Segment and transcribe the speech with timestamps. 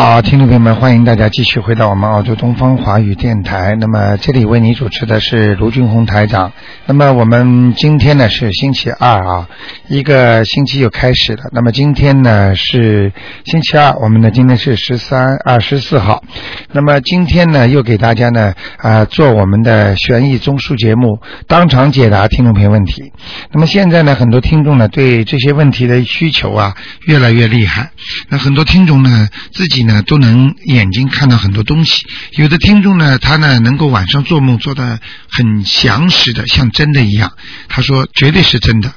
[0.00, 3.74] 好，听众朋友们，欢迎大家继续回到我们澳洲东方华语电台。
[3.80, 6.52] 那么这里为你主持的是卢俊宏台长。
[6.86, 9.48] 那么我们今天呢是星期二啊，
[9.88, 11.42] 一个星期又开始了。
[11.50, 13.12] 那么今天呢是
[13.44, 16.22] 星期二，我们呢今天是十三二十四号。
[16.70, 23.12] 那么今天呢又给大家呢啊做我们的悬疑综述节目，当场解答听众朋友问题。
[23.50, 27.90] 那么现在呢很多听众呢对这些问题的需求啊越来越厉害。
[28.28, 37.32] 那很多听众呢自己呢都能眼睛看到很多东西，有的听众呢他呢能够晚上做梦做的很详实的，像真的一样。
[37.68, 38.92] 他说绝对是真的。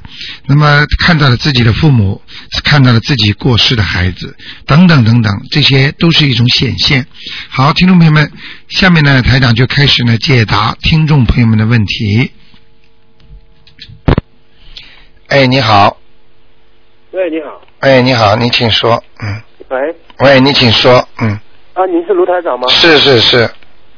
[0.46, 2.22] 那么看到了自己的父母，
[2.64, 4.36] 看到了自己过世的孩子，
[4.68, 7.08] 等等等等，这些都是一种显现。
[7.50, 8.32] 好，听众朋友们，
[8.68, 12.32] 下面呢台长就开始呢解答听众朋友们的问题。
[15.28, 15.98] 哎，你好，
[17.12, 17.62] 喂，你好。
[17.80, 21.30] 哎，你好，你请说，嗯，喂，喂，你请说，嗯，
[21.74, 22.68] 啊，您是卢台长吗？
[22.70, 23.38] 是是是，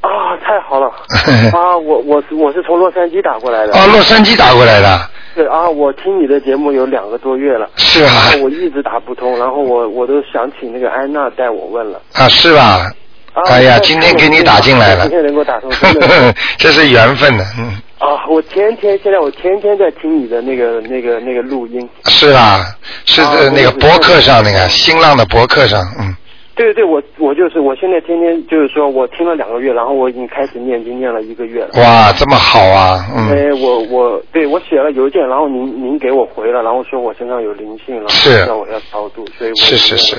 [0.01, 0.09] 啊，
[0.41, 0.87] 太好了。
[1.51, 3.73] 啊，我我是我是从洛杉矶打过来的。
[3.73, 11.99] 啊，洛杉矶打过来的，对啊，我听你的节目有两个多月了，是啊我一直打不通，然后我我都想请那个安娜带我问了。
[12.13, 12.89] 啊，是吧？
[13.33, 17.71] 啊，哎呀，今天给你打进来了今，天能够打通，真的 这是缘分呢，嗯，
[18.03, 18.27] 啊！
[18.27, 21.89] 我天天现在我天天在听你的那个那个那个录音。
[22.05, 22.65] 是啊？
[23.05, 26.13] 是那个博客上那个新浪的博客上，嗯，
[26.55, 31.69] 对对对，我我就是我现在天天就是说我听了两个月，然后我已经开始念经念了一个月了。
[31.81, 40.15] 哇，这么好啊，嗯，哎，我我对我写了邮件，然后您您给我回了，然后说我身上有灵性，然后是让我要超度，所以我是是是。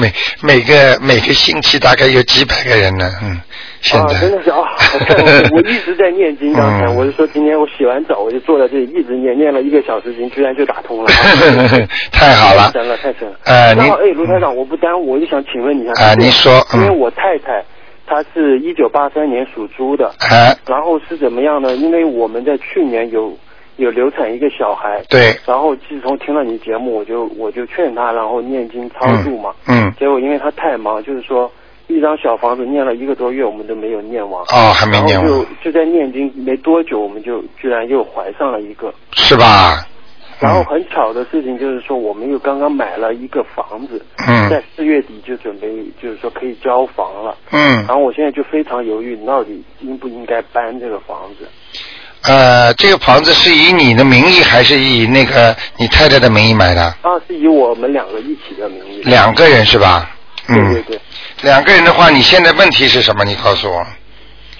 [0.00, 3.38] 每每个每个星期大概有几百个人呢，嗯，
[3.80, 4.58] 现啊，真的是啊！
[5.08, 11.10] 我我一直在念经， 刚才嗯我就说今天我洗完澡，我就坐在这里一直念，念了一个小时经，居然就打通了。
[12.12, 13.36] 太好了太，神了，太神了。
[13.44, 15.92] 呃，你然后哎，卢台长，我不耽误，我就想请问你一下。
[16.04, 17.64] 啊你说嗯因为我太太
[18.06, 21.74] 她是一九八三年属猪的，哎，然后是怎么样呢？
[21.76, 23.32] 因为我们在去年有
[23.76, 29.52] 有流产一个小孩，对，然后自从听了你节目，我就我就劝她，然后念经超度嘛。
[29.66, 31.50] 嗯，结果因为她太忙，就是说
[31.86, 34.42] 一张小房子念了一个多月，我们都没有念完。
[34.42, 38.92] 哦，还没念完，就就在念经没多久，我们就居然又怀上了一个。
[39.12, 39.86] 是吧？
[40.42, 45.68] 然后很巧的事情就是说，我们又刚刚买了一个房子，嗯在四月底就准备
[46.02, 47.36] 就是说可以交房了。
[47.50, 51.48] 嗯然，后我现在就非常犹豫，到底应不应该搬这个房子？
[52.24, 56.82] 呃，这个房子是以你的名义还是以那个你太太的名义买的？
[57.02, 59.02] 啊，是以我们两个一起的名义。
[59.04, 60.08] 两个人是吧？
[60.48, 61.00] 嗯，对对对。
[61.42, 63.24] 两个人的话，你现在问题是什么？
[63.24, 63.84] 你告诉我。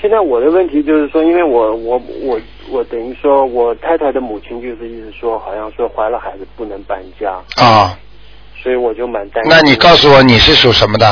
[0.02, 2.40] 现在我的问题就是说，因为我我我
[2.72, 7.96] 我等于说我太太的母亲就是一直说，好像说怀了孩子不能搬家，啊、
[8.60, 9.48] 所以我就蛮担心。
[9.48, 11.06] 那你告诉我你是属什么的？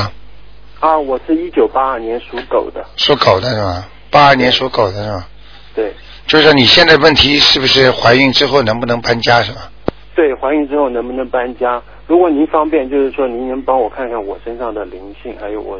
[0.80, 3.88] 啊，我是一九八二年属狗的，属狗的是吧？
[4.10, 5.24] 八二年属狗的是吧？
[5.72, 5.92] 对
[6.26, 9.70] 就是说你现在问题是不是怀孕之后能不能搬家是吧？
[10.16, 11.80] 对，怀孕之后能不能搬家？
[12.08, 15.78] 如果您方便，就是说您能帮我看看我身上的灵性，还有我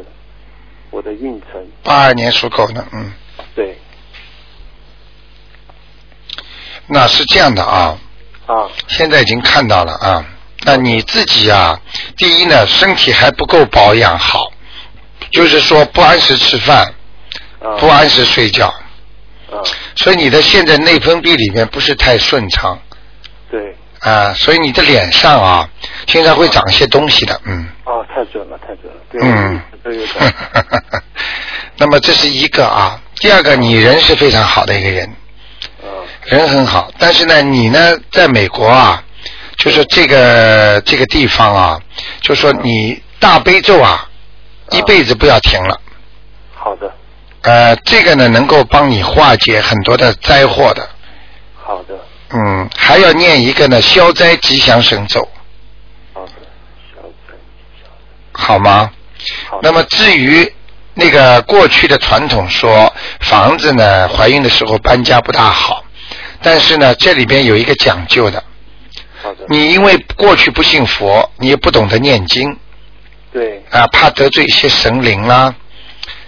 [0.91, 1.65] 我的运程。
[1.83, 3.11] 八二年属狗的，嗯，
[3.55, 3.75] 对。
[6.87, 7.97] 那是这样的啊，
[8.45, 8.69] 啊。
[8.87, 10.25] 现在已经看到了啊。
[10.63, 11.79] 那你自己啊，
[12.17, 14.51] 第一呢，身体还不够保养好，
[15.31, 16.93] 就是说不按时吃饭，
[17.61, 17.77] 啊。
[17.79, 18.67] 不按时睡觉，
[19.49, 19.57] 啊。
[19.95, 22.77] 所以你的现在内分泌里面不是太顺畅。
[23.49, 23.75] 对。
[24.01, 25.69] 啊，所以你的脸上啊，
[26.07, 27.69] 经常会长一些东西的，嗯。
[27.83, 29.61] 啊，太准了，太准了，对，嗯
[31.77, 35.07] 那么这是一个啊，第二个你人是非常好的一个人，
[35.81, 39.03] 啊人很好，但是呢，你呢在美国啊，
[39.57, 41.81] 就是这个这个地方啊，
[42.21, 44.07] 就说你大悲咒啊，
[44.69, 45.79] 一辈子不要停了。
[46.53, 46.93] 好的
[47.41, 50.87] 呃，这个呢能够帮你化解很多的灾祸的。
[51.55, 51.95] 好的
[52.33, 55.27] 嗯，还要念一个呢消灾吉祥神咒，
[56.13, 56.31] 好的，
[56.93, 57.35] 小陈
[57.81, 57.87] 小
[58.31, 58.91] 好吗？
[59.61, 60.51] 那么至于
[60.93, 65.83] 那个过去的传统说房子呢怀孕的时候搬家不大好，
[66.41, 68.43] 但是呢这里边有一个讲究的，
[69.47, 72.57] 你因为过去不信佛，你也不懂得念经
[73.31, 73.63] 对。
[73.71, 75.53] 啊，怕得罪一些神灵啦。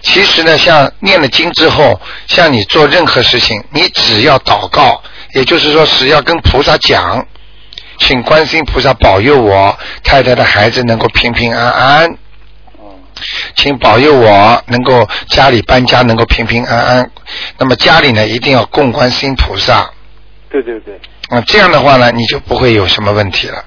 [0.00, 5.02] 其实呢，像念了经之后，像你做任何事情，你只要祷告，
[5.34, 7.26] 也就是说，只要跟菩萨讲，
[7.98, 12.18] 请观世音菩萨保佑我太太的孩子能够平平安安，嗯
[13.56, 17.10] 请保佑我能够家里搬家能够平平安安。
[17.58, 19.90] 那么家里呢，一定要供观世音菩萨。
[20.50, 23.64] 对对对，啊，这样的话呢，你就不会有什么问题了。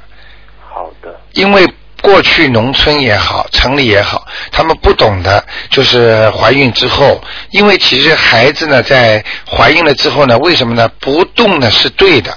[0.69, 1.67] 好的因为
[2.01, 10.87] 过去农村也好，城里也好，他们不懂的，就是怀孕之后，因为其实孩子呢，在怀孕了之后呢，为什么呢？
[10.99, 12.31] 不动呢是对的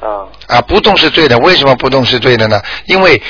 [0.00, 1.36] 啊啊，不动是对的。
[1.38, 2.62] 为什么不动是对的呢？
[2.86, 3.20] 因为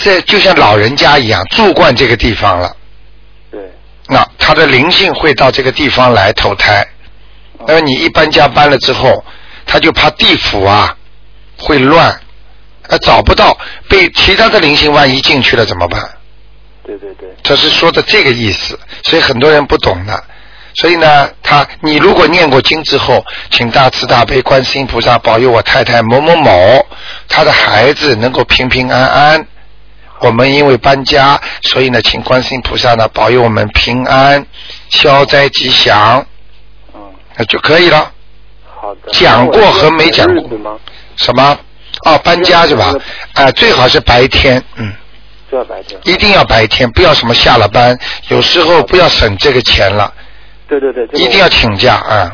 [0.00, 2.74] 这就像老人家一样，住惯这个地方了，
[3.50, 3.60] 对
[4.06, 6.86] 那他的灵性会到这个地方来投胎。
[7.66, 9.24] 那么你一搬家搬了之后，
[9.66, 10.96] 他就怕地府啊
[11.58, 12.08] 会乱，
[12.88, 13.58] 啊找不到，
[13.88, 16.00] 被其他的灵性万一进去了怎么办？
[16.84, 20.24] 对对对他是说的这个意思，所以很多人不懂的。
[20.74, 26.86] 所以呢，他你如果念过经之后，请大慈大悲观世音菩萨保佑我太太某某某，
[27.28, 29.46] 她的孩子能够平平安安。
[30.20, 34.44] 我们因为搬家，所以呢，请观世音菩萨呢保佑我们平安、
[34.90, 36.24] 消灾吉祥，
[36.94, 37.00] 嗯
[37.36, 38.10] 那就可以了。
[38.80, 39.10] 好的。
[39.12, 40.80] 讲过和没讲过？
[41.16, 41.58] 什么？
[42.04, 42.94] 哦，搬家是吧？
[43.32, 44.92] 啊、最好是白天，嗯，
[45.50, 45.98] 就要白天。
[46.04, 47.98] 一定要白天，不要什么下了班，
[48.28, 50.12] 有时候不要省这个钱了，
[50.68, 52.32] 对对对，一定要请假啊、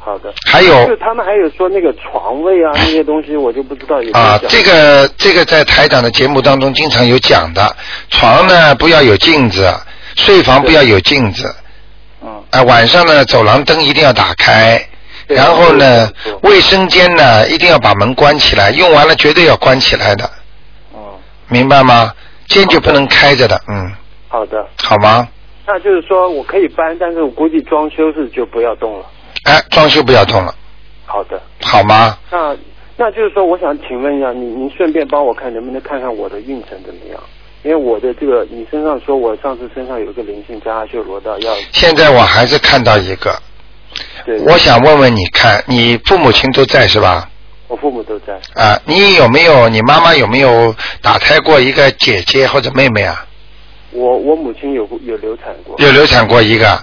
[0.00, 0.32] 好的。
[0.46, 0.86] 还有。
[0.86, 7.76] 就他们还有说那个床位啊那些东西，我就不知道有有啊，这个这个在台长的节目当中经常有讲的，
[8.08, 9.72] 床呢不要有镜子，
[10.16, 11.54] 睡房不要有镜子，
[12.22, 12.42] 嗯。
[12.50, 14.84] 啊，晚上呢走廊灯一定要打开，
[15.26, 16.10] 然后呢
[16.42, 20.28] 卫生间呢一定要把门关起来，用完了绝对要关起来的，
[20.94, 21.00] 嗯，
[21.48, 22.12] 明白吗？
[22.48, 23.92] 坚决不能开着的，嗯，
[24.26, 24.66] 好的。
[24.82, 25.28] 好吗？
[25.68, 29.06] 那就是说我可以搬，但是我估计装修是就不要动了。
[29.44, 30.54] 哎，装修不要动了，
[31.06, 31.40] 好的。
[31.62, 32.16] 好吗？
[32.30, 32.56] 那
[32.96, 37.20] 那就是说，我想请问一下，你您顺便帮我看能不能看看我的运程怎么样？
[37.62, 43.38] 因为我的这个，你身上说我上次身上有一个灵性加阿修罗道要，现在我还是看到一个，
[44.24, 47.28] 对，我想问问你看，你父母亲都在是吧？
[47.68, 53.26] 我父母都在，啊，你有没有你妈妈有没有打胎过一个姐姐或者妹妹啊？
[53.92, 56.82] 我我母亲有有流产过，有流产过一个，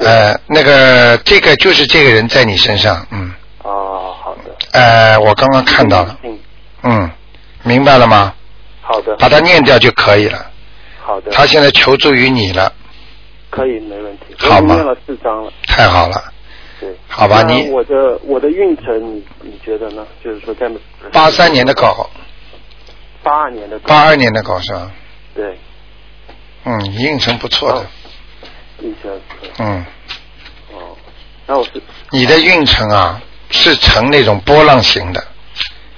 [0.00, 3.32] 呃，那个这个就是这个人在你身上，嗯，
[3.62, 6.38] 哦，好的，呃，我刚刚看到了，嗯，
[6.82, 7.10] 嗯，
[7.62, 8.34] 明白了吗？
[8.80, 10.50] 好的，把它念掉就可以了。
[11.02, 12.72] 好的，他现在求助于你了，
[13.50, 16.32] 可以没问题，好了四张了，太好了，
[16.80, 17.42] 对，好吧？
[17.42, 20.06] 你我的我的运程，你你觉得呢？
[20.24, 20.70] 就是说在
[21.12, 22.08] 八三年的，狗，
[23.22, 24.90] 八二年的狗，八二年的狗是吧？
[25.34, 25.58] 对，
[26.64, 27.78] 嗯，运程不错的。
[27.80, 27.86] 哦，
[28.82, 29.20] 运程，
[29.58, 29.84] 嗯，
[30.72, 30.96] 哦，
[31.46, 31.70] 那我是。
[32.10, 35.24] 你的运程啊是呈那种波浪形的，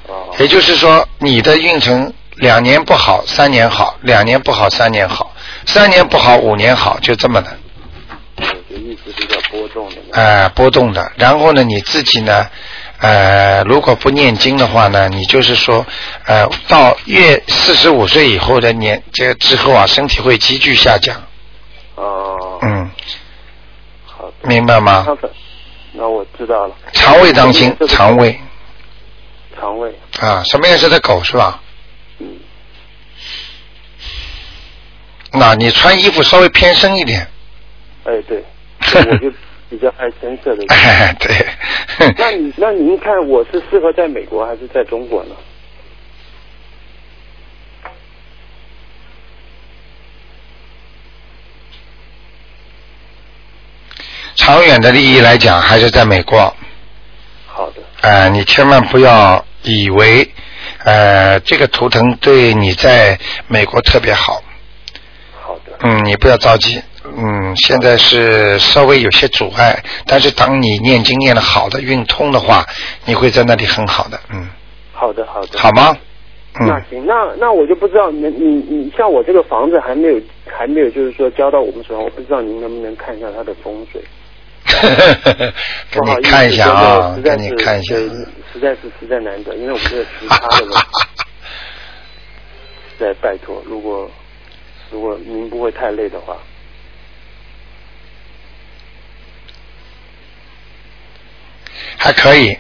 [0.06, 5.34] 哦，也就是说你的运程两年不好，三年好，两年不好，三年好，
[5.67, 7.56] 三年不好，五年好，就这么的。
[8.34, 11.12] 对就一直比较波动的，呃波动的。
[11.17, 12.46] 然后呢，你自己呢，
[12.99, 15.84] 呃，如果不念经的话呢，你就是说，
[16.25, 21.14] 呃，到越四十五岁以后的年这个之后啊，身体会急剧下降。
[21.94, 22.51] 哦，
[24.44, 25.04] 明白吗？
[25.06, 25.28] 那
[25.92, 28.38] 那我知道了，肠胃当心，肠胃
[29.54, 31.60] 肠胃，啊，什么颜色的狗是吧？
[32.18, 32.26] 嗯，
[35.32, 37.26] 那你穿衣服稍微偏深一点。
[38.04, 38.42] 哎对，
[38.94, 39.30] 我就
[39.70, 40.64] 比较爱深色的。
[40.68, 41.46] 哎， 对。
[42.18, 45.34] 那你那您看我是适合在美国还是在中国呢？
[54.52, 56.38] 长远的利益来讲，还是在美国。
[57.46, 60.30] 好的，呃，你千万不要以为，
[60.84, 63.18] 呃，这个图腾对你在
[63.48, 64.42] 美国特别好。
[65.40, 66.78] 好的，嗯，你不要着急。
[67.16, 72.62] 嗯，现在是稍微有些阻碍，但是当你念经念的好的运通的话，
[73.06, 74.20] 你会在那里很好的。
[74.30, 74.46] 嗯，
[74.92, 75.58] 好的，好的。
[75.58, 75.96] 好吗？
[76.60, 84.02] 嗯，那行，那那我就不知道，你你你像我这个房子还没有还没有就是说交到我们手上，我不知道您能不能看一下它的风水。
[85.91, 87.94] 给你看一下啊，给你看一下。
[87.94, 88.08] 对
[88.52, 90.86] 实在是实在难得，因为我们这个时差的
[92.98, 94.10] 在 拜托，如果
[94.91, 96.36] 如果您不会太累的话，
[101.96, 102.56] 还可以，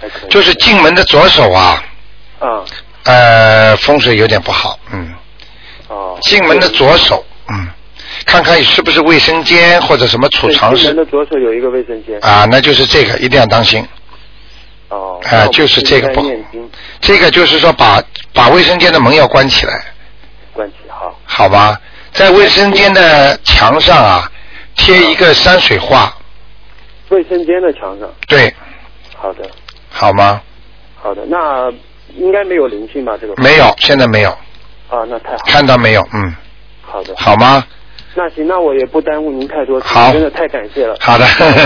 [0.00, 0.30] 还可以。
[0.30, 1.84] 就是进门的左手啊，
[2.38, 2.64] 啊
[3.04, 5.14] 呃，风水有点不好，嗯，
[5.88, 6.18] 哦。
[6.22, 7.68] 进门的左手，嗯，
[8.26, 12.18] 看看是不是卫生间或者什么储藏室的左手有一个卫生间。
[12.20, 13.86] 啊，那就是这个一定要当心。
[14.88, 15.20] 哦。
[15.24, 16.22] 啊就是这个不
[17.00, 19.84] 这个就是说把把卫生间的门要关起来，
[20.52, 21.18] 关起好。
[21.24, 21.80] 好吧？
[22.12, 24.30] 在卫生间的墙上啊
[24.76, 26.12] 贴一个山水画，
[27.08, 28.08] 卫生间的墙上。
[28.26, 28.52] 对，
[29.16, 29.48] 好的，
[29.88, 30.42] 好吗？
[30.96, 31.70] 好的，那
[32.16, 33.16] 应该没有灵性吧？
[33.20, 34.30] 这个没有，现在没有。
[34.88, 35.42] 啊，那太好了。
[35.46, 36.06] 看到没有？
[36.12, 36.34] 嗯，
[36.82, 37.14] 好的。
[37.16, 37.64] 好吗？
[38.14, 40.96] 那行，那我也不耽误您太多时间，好真的太感谢了。
[41.00, 41.24] 好的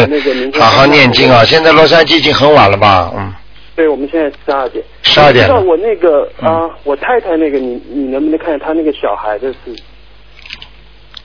[0.08, 1.42] 那个明，天好好念经啊！
[1.44, 3.10] 现在洛杉矶已经很晚了吧？
[3.16, 3.32] 嗯，
[3.74, 4.84] 对，我们现在十二点。
[5.02, 9.74] 十二点了知道我那个嗯啊，我太太那个，你你能不能看她那个小孩的是？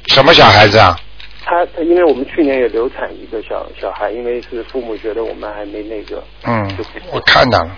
[0.08, 0.96] 什么小孩子啊？
[1.44, 6.78] 她她，因为我们去年也流产一个小小孩，因为是父母觉得我们还没那个，嗯，
[7.12, 7.72] 我看到了，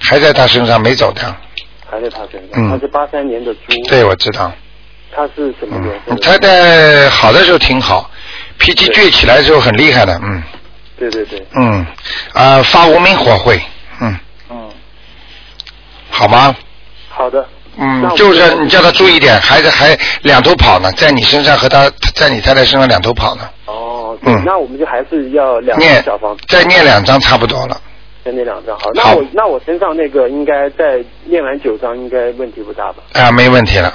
[0.00, 1.32] 还在他身上没走掉。
[1.88, 2.50] 还在她身上。
[2.54, 3.60] 嗯她是八三年的猪。
[3.88, 4.52] 对，我知道。
[5.14, 6.14] 她是什么嗯颜，色的？
[6.14, 8.10] 你太太好的时候挺好，
[8.58, 10.42] 脾气倔起来的时候很厉害的，嗯
[10.98, 11.86] 对对对，嗯，
[12.34, 13.60] 啊、发无名火会，
[14.00, 14.18] 嗯，
[14.50, 14.70] 嗯，
[16.10, 16.54] 好吗？
[17.08, 17.46] 好的。
[17.78, 27.80] 嗯就是你叫他注意点，孩子还两头跑呢，在你身上和他在你太太身上两头跑呢，哦，对嗯那我们就还是要两张念小房子，再念两张差不多了。
[28.22, 28.76] 再念两张。
[28.78, 32.96] 好，好那我那我身上那个应该再念完九张，应该问题不大吧？
[33.14, 33.90] 啊，没问题了，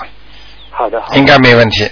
[0.77, 1.17] 好的，好的。
[1.17, 1.89] 应该没问题，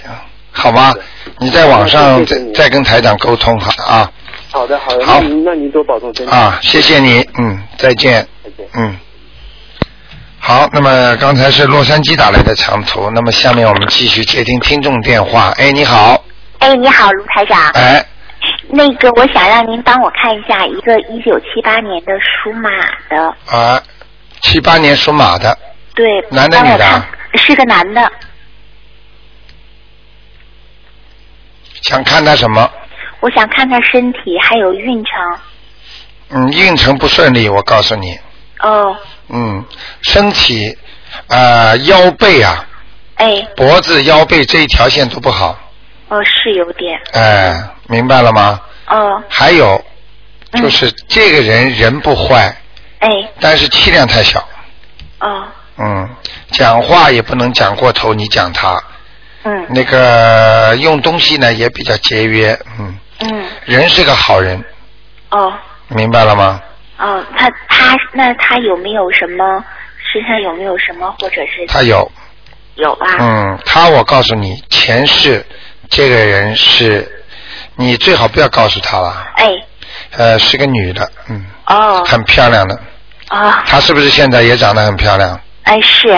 [0.52, 0.92] 好吗？
[1.38, 4.10] 你在网上再再跟台长沟通好啊
[4.52, 5.04] 好的，好的。
[5.04, 6.32] 好那您那您多保重身体。
[6.32, 8.26] 啊，谢谢你，嗯，再见。
[8.44, 8.68] 再见。
[8.74, 8.96] 嗯，
[10.38, 15.52] 好，那么刚才是洛杉矶打来的长途，那么下面我们继续接听听众电话。
[15.56, 16.22] 哎，你好，
[16.58, 17.70] 哎，你好，卢台长。
[17.70, 18.04] 哎，
[18.68, 22.70] 那个，我想让您帮我看一下一个一九七八年的属马
[23.08, 23.82] 的，啊，
[24.42, 25.56] 七八年属马的，
[25.94, 27.04] 对，男的女的？
[27.36, 28.12] 是个男的，
[31.88, 32.70] 想看他什么？
[33.20, 35.38] 我想看他身体还有运程。
[36.30, 38.18] 嗯，运程不顺利，我告诉你，
[38.60, 38.96] 哦，
[39.28, 39.64] 嗯，
[40.02, 40.76] 身体
[41.28, 42.66] 啊、腰背啊，
[43.16, 45.56] 哎，脖子、腰背这一条线都不好，
[46.08, 47.54] 哦，是有点，哎，
[47.88, 48.60] 明白了吗？
[48.88, 49.82] 哦，还有
[50.52, 50.62] 嗯。
[50.62, 52.56] 就是这个人人不坏，
[53.00, 53.08] 哎，
[53.40, 54.40] 但是气量太小，
[55.20, 55.44] 哦，
[55.78, 56.08] 嗯，
[56.50, 58.82] 讲话也不能讲过头，你讲他，
[59.44, 59.66] 嗯。
[59.70, 64.62] 那个用东西呢也比较节约，嗯，嗯，人是个好人，
[65.30, 65.52] 哦。
[65.88, 66.60] 明白了吗？
[66.98, 69.62] 哦，他他那他有没有什么
[70.12, 72.10] 身上有没有什么或者是他有，
[72.76, 73.16] 有啊？
[73.20, 75.44] 嗯，他我告诉你，前世
[75.90, 77.06] 这个人是，
[77.76, 79.50] 你最好不要告诉他了，哎，
[80.12, 82.02] 呃，是个女的，嗯，哦。
[82.04, 82.74] 很漂亮的，
[83.30, 85.38] 哦，她是不是现在也长得很漂亮？
[85.64, 86.16] 哎是。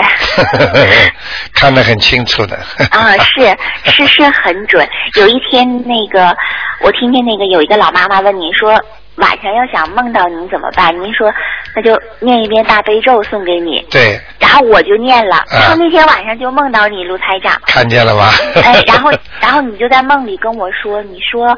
[1.53, 2.55] 看得很清楚的。
[2.91, 3.57] 啊，是
[3.91, 4.87] 是是很准。
[5.15, 6.35] 有一天，那个
[6.81, 8.69] 我听见那个有一个老妈妈问您说，
[9.15, 10.93] 晚上要想梦到您怎么办？
[11.01, 11.33] 您说
[11.75, 13.79] 那就念一遍大悲咒送给你。
[13.89, 17.59] 对，然后我就念了，啊然后那天晚上就梦到你，卢台长。
[17.65, 18.29] 看见了吧？
[18.63, 21.57] 哎，然后然后你就在梦里跟我说，你说，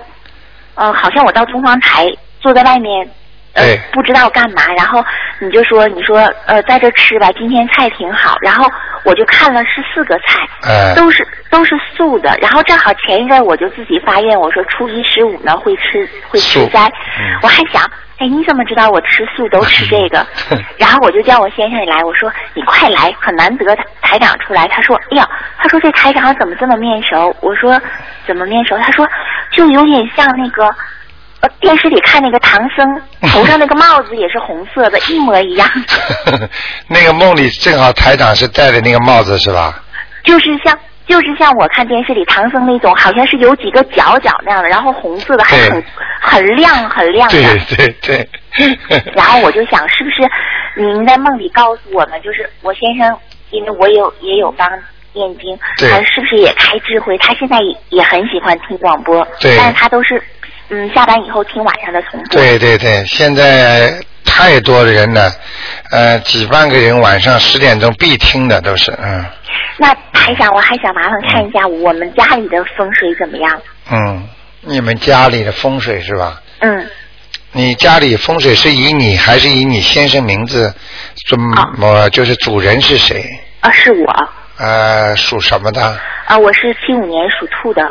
[0.75, 2.07] 嗯、好像我到东方台
[2.39, 3.09] 坐在外面，
[3.53, 5.03] 呃对，不知道干嘛，然后
[5.39, 8.65] 你就说，你说，呃，在这吃吧，今天菜挺好，然后
[9.03, 16.85] 我就看了是四个菜，哎都是都是素的，然后正好前一阵我就自己发愿，我说初一十五呢会吃会吃斋，
[17.19, 17.83] 嗯我还想，
[18.19, 20.25] 哎，你怎么知道我吃素都吃这个？
[20.77, 24.67] 然后我就叫我先生来，我说你快来，很难得台台长出来。
[24.67, 25.27] 他说，哎呀，
[25.57, 27.35] 他说这台长怎么这么面熟？
[27.41, 27.81] 我说
[28.27, 28.77] 怎么面熟？
[28.77, 29.07] 他说
[29.51, 30.69] 就有点像那个。
[31.41, 35.69] 呃，电视里看那个唐僧 头上那个帽子也是红色的，一模一样，
[36.87, 39.81] 那个梦里正好台长是戴的那个帽子是吧？
[40.23, 40.77] 就是像
[41.07, 45.83] 就是像我看电视里唐僧那种，好像是有几个角角那样的，然后红色的，还很
[46.21, 47.41] 很亮很亮的。
[47.41, 48.29] 对对对。
[49.15, 50.27] 然后我就想，是不是
[50.75, 53.17] 您在梦里告诉我们，就是我先生，
[53.51, 54.69] 因为我有也有帮
[55.13, 57.17] 念经，对他是不是也开智慧？
[57.17, 60.21] 他现在也也很喜欢听广播，对但是他都是
[60.69, 62.27] 嗯下班以后听晚上的重播。
[62.29, 65.31] 对对对，现在太多的人了，
[65.91, 69.25] 呃，几万个人晚上十点钟必听的都是，嗯
[69.77, 73.61] 那台长，我还想麻烦看一下我们家里的风水怎么样？
[73.89, 74.27] 嗯，
[74.61, 76.41] 你们家里的风水是吧？
[76.59, 76.87] 嗯，
[77.53, 80.73] 你家里风水是以你还是以你先生名字？
[81.27, 83.23] 怎啊么就是主人是谁？
[83.61, 85.81] 啊，是我呃，属什么的？
[86.25, 87.81] 啊，我是七五年属兔的。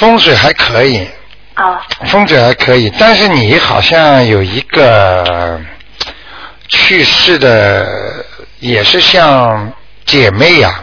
[0.00, 1.06] 风水还可以，
[1.52, 5.60] 啊风水还可以，但是你好像有一个
[6.68, 8.24] 去世的，
[8.60, 9.70] 也是像
[10.06, 10.82] 姐妹呀、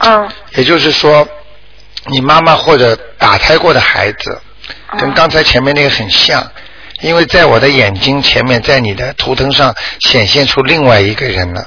[0.00, 1.26] 嗯也就是说，
[2.08, 4.38] 你妈妈或者打胎过的孩子，
[4.98, 6.46] 跟哦刚才前面那个很像，
[7.00, 11.66] 因为在我的眼睛前面，在你的图腾上显现出另外一个人了。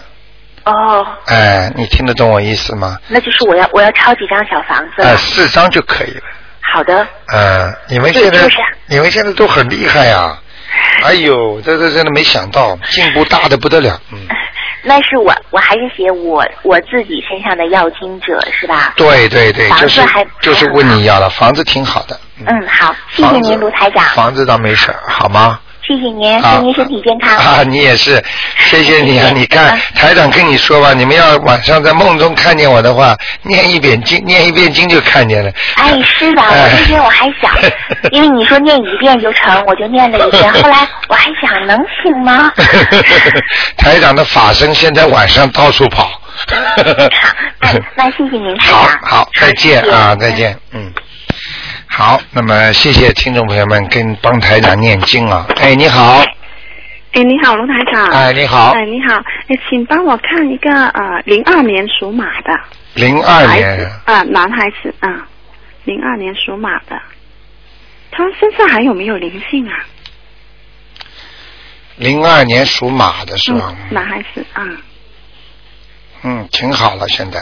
[0.65, 2.99] 哦，哎，你听得懂我意思吗？
[3.07, 5.09] 那就是我要我要抄几张小房子了。
[5.09, 6.21] 呃，四张就可以了。
[6.73, 8.57] 好的，嗯，你们现在就是
[8.87, 10.37] 你们现在都很厉害呀、
[11.03, 14.19] 哎呦，这这真的没想到，进步大的不得了，嗯。
[14.87, 18.93] 那是我，我还是写我我自己身上的要经者是吧？
[18.95, 22.19] 对对对，就是还就是问你要了，房子挺好的。
[22.45, 25.59] 嗯，好，谢谢您，卢台长，房子倒没事儿，好吗？
[25.87, 27.37] 谢谢您，啊祝您身体健康。
[27.37, 28.23] 啊，你也是，
[28.57, 29.29] 谢谢你啊！
[29.33, 35.51] 你看嗯台长跟你说吧，你们要晚上在梦中看见我的话，念一遍经，念一遍经就看见了。
[35.75, 37.53] 哎，是的，我那天我还想，
[38.11, 40.51] 因为你说念一遍就成，我就念了一遍。
[40.63, 42.51] 后来我还想，能行吗？
[43.77, 46.03] 台长的法身现在晚上到处跑。
[46.03, 48.99] 好，那那谢谢您，台好长。
[49.03, 50.31] 好，再见啊，再。
[50.31, 50.91] 见，嗯。
[51.97, 55.47] 好，那么谢谢听众朋友们跟帮台长念经啊。
[55.55, 56.21] 哎，你好，
[57.13, 58.09] 哎，你好，卢台长。
[58.09, 59.15] 哎，你好，哎，你好，
[59.47, 62.53] 哎，请帮我看一个呃，零二年属马的
[62.95, 65.25] 零二年啊、男孩子啊，
[65.85, 67.01] 零二年属马的，
[68.11, 69.73] 他身上还有没有灵性啊？
[71.95, 73.73] 零二年属马的是吧？
[73.73, 74.67] 嗯，男孩子啊，
[76.23, 77.41] 嗯，挺好了，现在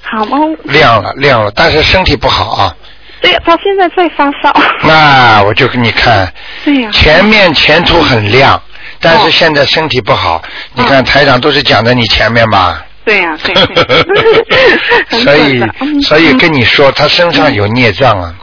[0.00, 0.38] 好吗？
[0.62, 2.76] 亮了亮了，但是身体不好啊。
[3.20, 4.54] 对，他现在在发烧。
[4.82, 6.32] 那我就给你看，
[6.64, 8.60] 对呀、前面前途很亮，
[9.00, 10.42] 但是哦现在身体不好。
[10.74, 15.20] 你看台长都是讲在你前面嘛，对呀、对对。
[15.20, 18.34] 所以所以跟你说，他身上有孽障啊，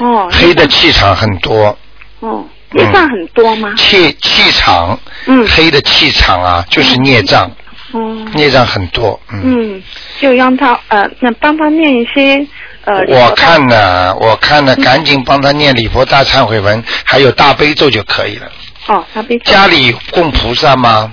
[0.00, 1.76] 哦，黑的气场很多，
[2.20, 3.72] 哦，孽障很多吗？
[3.76, 7.50] 气气场，嗯黑的气场啊，就是孽障，
[7.92, 9.40] 哦，孽障很多，嗯。
[9.44, 9.82] 嗯，
[10.20, 12.46] 就让他呃，那帮他念一些
[12.86, 13.04] 呃。
[13.08, 18.50] 我看呢，我看嗯呢，赶紧帮他念礼佛大忏悔文，还有大悲咒就可以了。
[18.86, 21.12] 哦，大悲咒家里供菩萨吗？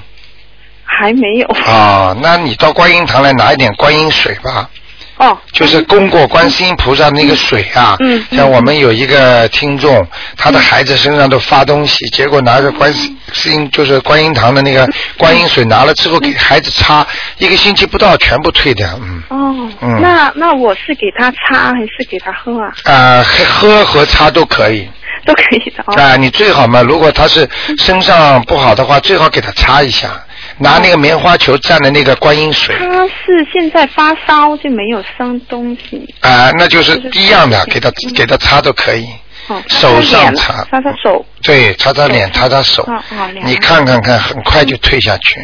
[0.86, 1.48] 还没有。
[1.66, 4.70] 啊，那你到观音堂来拿一点观音水吧，
[5.18, 7.96] 哦，就是供过观世音菩萨那个水啊。
[8.00, 10.06] 嗯嗯像我们有一个听众，
[10.36, 12.94] 他的孩子身上都发东西，结果拿着观
[13.32, 17.06] 世音就是观音堂的那个观音水拿了之后给孩子擦，
[17.38, 19.24] 一个星期不到全部退掉，嗯。
[19.30, 22.74] 哦，嗯那那我是给他擦还是给他喝啊？
[22.86, 24.90] 啊、喝和擦都可以。
[25.26, 25.96] 都可以的哦。
[25.96, 27.48] 啊，你最好嘛，如果他是
[27.78, 30.10] 身上不好的话，最好给他擦一下，
[30.58, 36.14] 拿那个棉花球蘸的那个观音水，他是现在发烧就没有生东西。
[36.22, 39.08] 啊，那就是一样的，给他给他擦都可以。
[39.48, 41.26] 哦，手上擦擦擦手。
[41.42, 45.42] 对，擦擦脸，擦擦手哦哦，你看看看，很快就退下去。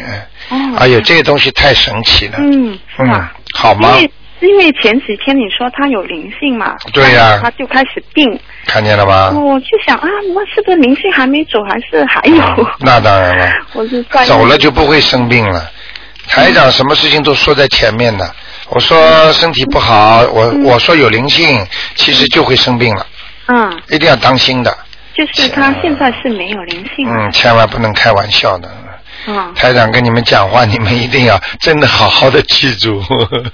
[0.48, 0.56] 哦。
[0.78, 2.38] 哎呦，这个东西太神奇了。
[2.38, 4.04] 嗯，嗯？，好吗因？
[4.04, 9.30] 为因为前几天你说他有灵性嘛，对呀他就开始病，看见了吗？
[9.38, 12.66] 我就想啊，那是不是灵性还没走，还是还有？
[12.80, 15.70] 那当然了， 我是在走了就不会生病了。
[16.28, 18.24] 台长什么事情都说在前面的。
[18.68, 23.06] 我说身体不好，我嗯我说有灵性，其实就会生病了，
[23.46, 24.72] 嗯，一定要当心的。
[25.12, 27.06] 就是他现在是没有灵性。
[27.08, 28.70] 嗯，千万不能开玩笑的。
[29.26, 29.52] 嗯。
[29.54, 33.02] 台长跟你们讲话，你们一定要真的好好的记住，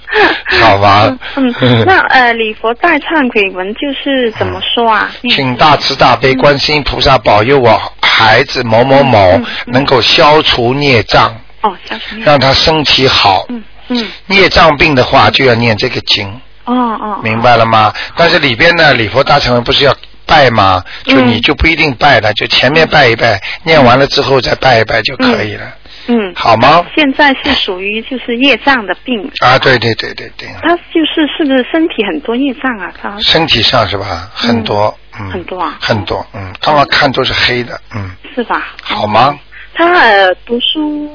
[0.61, 1.15] 好吧？
[1.35, 5.11] 嗯，嗯 那呃，礼佛大忏悔文就是怎么说啊？
[5.23, 12.23] 嗯请大慈大悲观世音菩萨保佑我孩子某某某能够消除孽障，哦，小什么？
[12.25, 13.45] 让他身体好。
[13.49, 16.27] 嗯嗯，孽障病的话就要念这个经，
[16.65, 17.93] 哦哦，明白了吗？
[18.17, 19.95] 但是里边呢，礼佛大忏悔不是要
[20.27, 20.83] 拜嘛？
[21.05, 25.73] 就嗯你就不一定拜了，就前面拜一拜，念完了之后再拜一拜就可以了，
[26.07, 26.85] 嗯，好吗？
[26.95, 29.31] 现在是属于就是业障的病。
[29.39, 32.91] 啊，对对对对对，他就是是不是身体很多业障啊？
[33.01, 34.29] 他身体上是吧？
[34.33, 38.67] 很多，嗯，很多啊很多，嗯，刚刚看都是黑的，嗯，是吧？
[38.81, 39.39] 好吗？
[39.73, 41.09] 他呃读书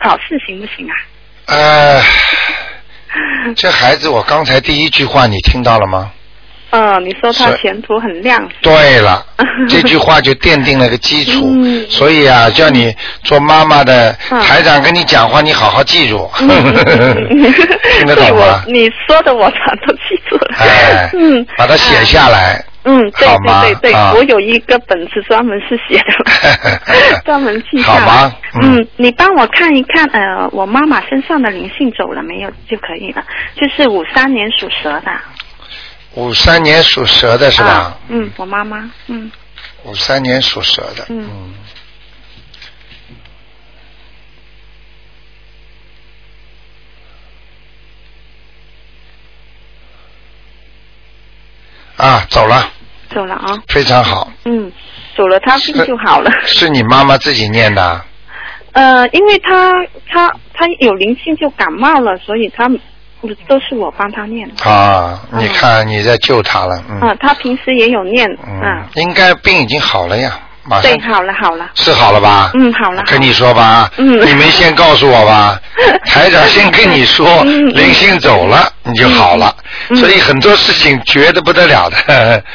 [0.00, 0.94] 考试行不行啊？
[1.46, 2.00] 呃，
[3.56, 6.10] 这孩子，我刚才第一句话你听到了吗？
[6.72, 8.48] 呃，你说他前途很亮。
[8.62, 9.24] 对了，
[9.68, 11.42] 这句话就奠定了个基础。
[11.46, 16.28] 嗯 所以啊，叫你做妈妈的嗯台长跟你讲话，你好好记住。
[16.40, 18.64] 对我懂吗？
[18.66, 20.54] 你说的我全都记住了。
[20.58, 22.64] 哎，嗯，把它写下来。
[22.84, 27.92] 嗯，对对对对，啊我有一个本子专门是写的，专门记下。
[27.92, 33.22] 好吗嗯嗯，你帮我看一看，呃，我妈妈身上的灵性走了没有就可以了。
[33.54, 35.12] 就是五三年属蛇的，
[36.14, 37.98] 五三年属蛇的是吧啊？
[38.08, 39.30] 嗯，我妈妈，嗯
[39.84, 41.06] 五三年属蛇的。
[41.08, 41.54] 嗯嗯。
[51.96, 52.68] 啊，走了，
[53.10, 54.30] 走了啊，非常好。
[54.44, 54.72] 嗯，
[55.16, 56.30] 走了，他病就好了。
[56.44, 58.04] 是你妈妈自己念的啊？
[58.72, 62.68] 呃，因为他他他有灵性就感冒了，所以她
[63.48, 64.70] 都是我帮他念的。
[64.70, 67.00] 啊，嗯你看你在救他了，嗯。
[67.00, 70.38] 啊，他平时也有念，嗯嗯，应该病已经好了呀。
[70.64, 72.52] 马上对，好了好了，是好了吧？
[72.54, 73.02] 嗯，好了。
[73.08, 75.58] 跟你说吧，嗯你没先告诉我吧？
[76.06, 79.52] 台长先跟你说，嗯嗯灵性走了，你就好了。
[79.88, 81.96] 嗯所以很多事情绝得不得了的。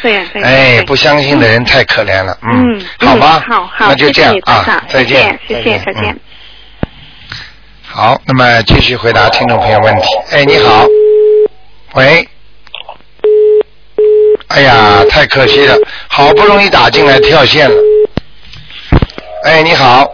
[0.01, 2.38] 对呀哎，对不相信的人太可怜了。
[2.43, 3.43] 嗯，好吧。
[3.45, 6.19] 嗯好好，那就这样啊，再见，谢谢，再见嗯。
[7.99, 10.05] 好，那么继续回答听众朋友问题。
[10.29, 10.86] 哎，你好，
[11.95, 12.29] 喂。
[14.49, 15.75] 哎呀，太可惜了，
[16.07, 17.75] 好不容易打进来跳线了。
[19.45, 20.07] 哎，你好，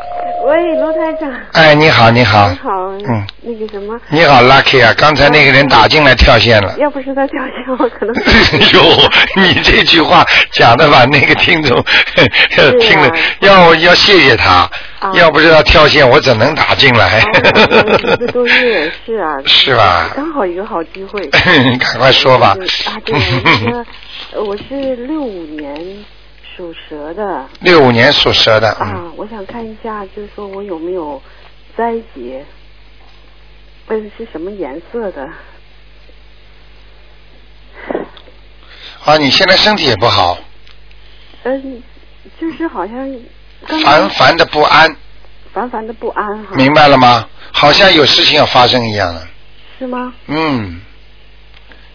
[0.45, 1.31] 喂，罗台长。
[1.53, 2.69] 哎，你好，你好你，好。
[3.07, 3.25] 嗯。
[3.41, 4.93] 那个什么，你好，Lucky 啊！
[4.97, 6.75] 刚才那个人打进来跳线了。
[6.77, 8.13] 要不是他跳线，我可能。
[8.73, 11.81] 哟，你这句话讲的把那个听众
[12.79, 13.09] 听了，
[13.41, 17.21] 要要谢谢他，啊要不是他跳线，我怎能打进来？
[17.21, 19.37] 哦一个多月是啊。
[19.45, 21.21] 是吧刚好一个好机会。
[21.21, 23.17] 你赶快说吧就是啊，对，
[23.63, 23.85] 那个
[24.33, 26.03] 呃我是六五年
[26.55, 31.21] 属蛇的六五年属蛇的，嗯，啊，我想看一下，就是说我有没有
[31.75, 32.45] 灾劫，
[33.87, 35.27] 问是什么颜色的？
[39.03, 40.37] 啊，你现在身体也不好，
[41.43, 41.81] 嗯，
[42.39, 42.95] 就是好像
[43.83, 44.95] 烦烦的不安，
[45.51, 46.55] 烦烦的不安哈。
[46.55, 47.27] 明白了吗？
[47.51, 49.27] 好像有事情要发生一样的。
[49.79, 50.13] 是吗？
[50.27, 50.81] 嗯，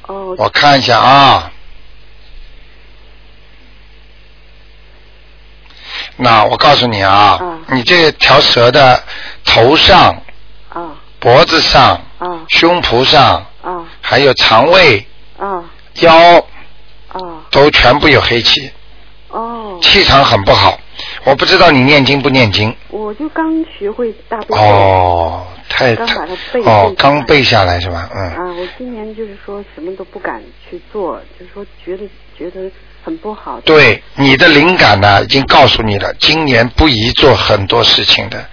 [0.06, 1.52] 哦，我看一下啊。
[6.18, 9.02] 那我告诉你啊，嗯你这条蛇的
[9.44, 10.14] 头上、
[10.68, 15.04] 啊脖子上、啊胸脯上，啊还有肠胃、
[15.38, 15.64] 啊
[16.00, 16.38] 腰
[17.08, 17.18] 啊
[17.50, 18.70] 都全部有黑气，
[19.28, 20.78] 哦，气场很不好。
[21.24, 22.74] 我不知道你念经不念经。
[22.88, 24.56] 我就刚学会大悲咒。
[24.56, 28.08] 哦，太太刚把它背哦刚背下来是吧？
[28.14, 28.20] 嗯。
[28.34, 32.70] 啊，我今年就是说什么都不敢去做，就是说觉得觉得
[33.08, 33.58] 很不好。
[33.64, 38.46] 对，你的灵感呢，已经告诉你了，今年不宜做很多事情的。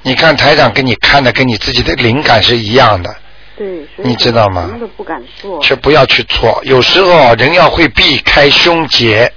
[0.00, 3.14] 你看台长给你看的，跟你自己的灵感是一样的，
[3.58, 5.60] 对，你知道吗什么都不敢做。
[5.62, 6.58] 却不要去做。
[6.64, 9.30] 有时候人要会避开凶劫。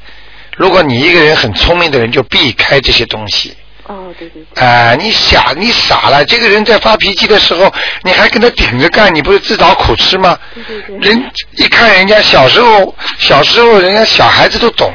[0.55, 3.53] 如果你一个人很聪明的人，就避开这些东西。
[3.93, 4.63] 哦，对对对。
[4.63, 6.25] 啊、你傻，你傻了。
[6.25, 7.71] 这个人在发脾气的时候，
[8.03, 10.37] 你还跟他顶着干，你不是自找苦吃吗？
[10.55, 11.09] 对对对。
[11.09, 14.91] 人一看人家小时候，小时候人家小孩子都懂，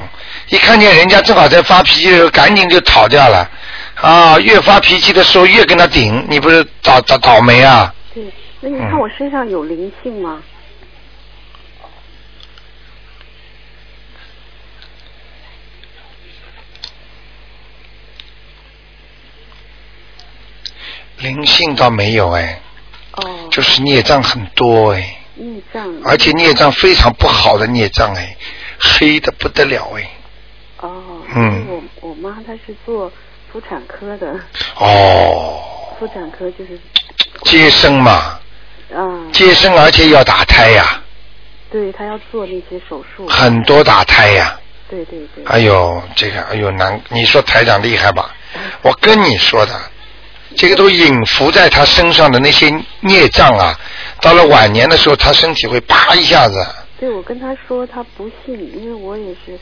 [0.48, 3.48] 一看见人家正好在发脾气的时候，赶紧就逃掉了。
[4.00, 7.92] 啊，越发脾气的时候越跟他顶，你不是倒倒倒霉啊？
[8.14, 8.24] 对，
[8.60, 10.40] 那你看嗯我身上有灵性吗？
[21.20, 22.60] 灵性倒没有哎，
[23.12, 25.86] 哦，就是孽障很多哎，孽障。
[26.04, 28.36] 而且孽障非常不好的孽障哎，
[28.78, 30.08] 黑的不得了哎。
[30.80, 31.02] 哦。
[31.34, 33.12] 嗯我我妈她是做
[33.52, 34.34] 妇产科的，
[34.76, 35.60] 哦，
[35.98, 36.78] 妇产科就是，
[37.44, 38.38] 接生嘛，
[38.90, 41.02] 嗯，接生而且要打胎呀，
[41.70, 43.26] 对她要做那些手术。
[43.28, 44.58] 很多打胎呀。
[44.88, 45.44] 对对对。
[45.44, 48.34] 哎呦，这个哎呦难，你说台长厉害吧？
[48.80, 49.78] 我跟你说的，
[50.56, 53.78] 这个都隐伏在他身上的那些孽障啊，
[54.20, 56.66] 到了晚年的时候，他身体会啪一下子。
[56.98, 59.58] 对，我跟他说他不信，因为我也是。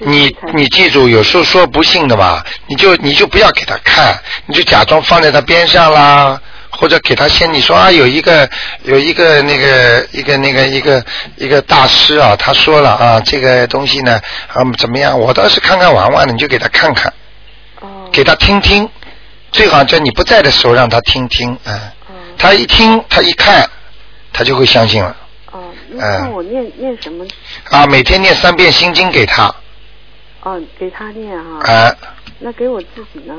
[0.00, 8.48] 你你记住，有时候说不信的吧，你就你就不要给他看，你就假装放在他边上啦，或者给他先你说啊，有一个
[8.84, 11.04] 有一个那个一个那个一个
[11.36, 14.18] 一个大师啊，他说了啊，这个东西呢
[14.54, 15.20] 啊怎么样？
[15.20, 17.12] 我倒是看看玩玩的，你就给他看看，
[17.80, 18.88] 哦给他听听，
[19.52, 23.68] 最好在你不在的时候让他听听，嗯，哦他一听他一看，
[24.32, 25.16] 他就会相信了
[25.50, 27.26] 哦，嗯那看我念念什么？
[27.70, 29.52] 啊，每天念三遍心经给他
[30.42, 31.72] 哦，给他念哈。
[31.72, 31.96] 啊。
[32.40, 33.34] 那给我自己呢？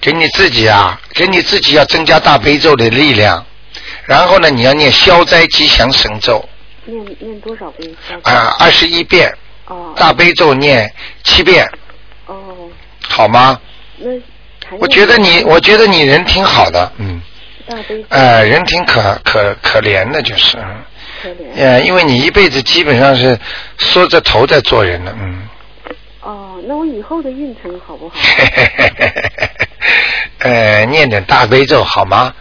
[0.00, 3.44] 给你自己啊，给你自己要增加大悲咒的力量，
[4.06, 6.46] 然后呢，你要念消灾吉祥神咒
[6.84, 7.94] 念念多少遍？
[8.24, 9.32] 啊，二十一遍，
[9.66, 9.92] 哦。
[9.96, 11.70] 大悲咒念七遍，
[12.26, 12.68] 哦，
[13.08, 13.60] 好吗？
[13.98, 14.20] 那还
[14.78, 17.20] 我觉得你，我觉得你人挺好的，嗯，
[17.68, 20.82] 大悲咒呃，人挺可可可怜的，就是，嗯
[21.22, 21.34] 可怜。
[21.56, 23.38] 呃，因为你一辈子基本上是
[23.78, 25.48] 缩着头在做人的，嗯，
[26.22, 28.14] 哦，那我以后的运程好不好？
[30.38, 32.34] 呃，念点大悲咒好吗？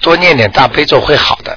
[0.00, 1.56] 多念点大悲咒会好的。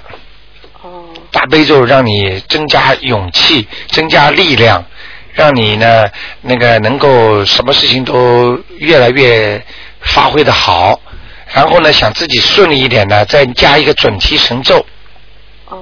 [0.82, 4.84] 哦大悲咒让你增加勇气，增加力量，
[5.34, 6.06] 让你呢
[6.41, 9.62] 那个能够什么事情都越来越
[10.01, 10.99] 发挥的好。
[11.53, 14.86] 然后呢，想自己顺利一点呢，再加一个准提神咒。
[15.69, 15.77] 哦，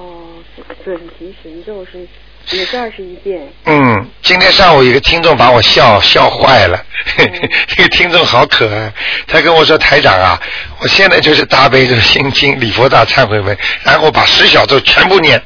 [0.55, 2.07] 这个准提神咒是
[2.55, 3.41] 也是二十一遍。
[3.65, 6.85] 嗯，今天上午有个听众把我笑笑坏了，
[7.17, 8.93] 嗯 这个听众好可爱，
[9.25, 10.39] 他跟我说台长啊，
[10.79, 15.41] 我现在就是大悲咒、心经、礼佛大忏悔文，然后把十小咒全部念。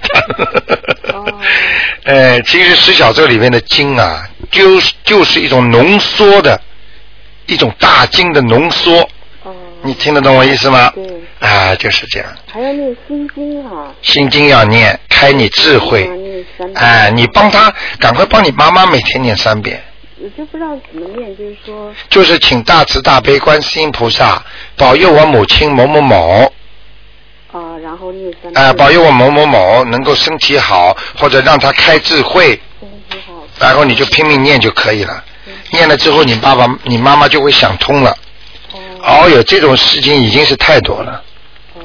[1.13, 1.25] 哦
[2.03, 6.59] 呃， 其实十小咒里面的经啊，就是就是一种浓缩的，
[7.49, 9.01] 一种大经的浓缩，
[9.43, 9.53] 哦。
[9.81, 10.91] 你听得懂我意思吗？
[10.93, 11.05] 对，
[11.39, 12.29] 啊，就是这样。
[12.51, 16.13] 还要念心经哈、心经要念，开你智慧啊。
[16.13, 16.83] 念三遍。
[16.83, 19.81] 哎，你帮他赶快帮你妈妈每天念三遍，
[20.21, 24.43] 我就不知道怎么念，就是说，就是请大慈大悲观世音菩萨
[24.75, 26.53] 保佑我母亲某某某，
[27.51, 28.65] 啊、然后念三遍。
[28.65, 33.33] 啊，保佑我某某某能够身体好，或者让他开智慧，身体好。
[33.59, 35.23] 然后你就拼命念就可以了。
[35.71, 38.11] 念了之后，你爸爸、你妈妈就会想通了。
[38.71, 41.23] 哦哦哟，这种事情已经是太多了，
[41.75, 41.81] 哦，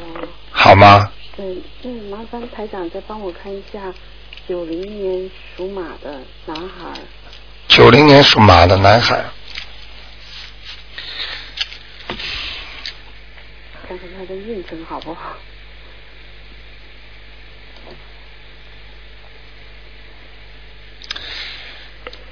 [0.50, 1.10] 好吗？
[1.36, 1.44] 对，
[1.82, 3.80] 那麻烦台长再帮我看一下，
[4.48, 7.00] 九零年属马的男孩，
[7.68, 9.24] 九零年属马的男孩，
[13.88, 15.36] 看看他的运程好不好？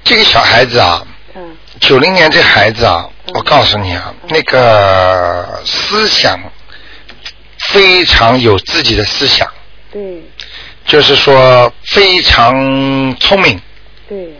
[0.03, 1.01] 这个小孩子啊，
[1.35, 6.39] 嗯，九零年这孩子啊，我告诉你啊，那个思想
[7.71, 9.47] 非常有自己的思想，
[9.91, 10.21] 对。
[10.85, 13.57] 就是说非常聪明，
[14.09, 14.33] 对，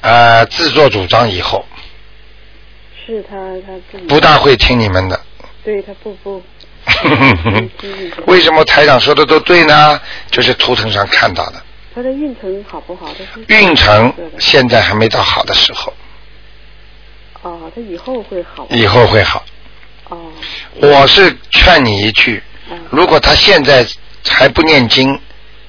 [0.00, 1.64] 呃，自作主张以后。
[3.06, 4.04] 是他他自己。
[4.08, 5.20] 不大会听你们的。
[5.62, 6.42] 对他不不，
[8.26, 10.00] 为什么台长说的都对呢？
[10.32, 11.62] 就是图腾上看到的，
[11.94, 13.06] 他的运程好不好？
[13.16, 15.92] 他是运程现在还没到好的时候，
[17.46, 19.44] 哦，他以后会好以后会好。
[20.08, 20.18] 哦，
[20.80, 23.86] 我是劝你一句，嗯如果他现在
[24.28, 25.16] 还不念经，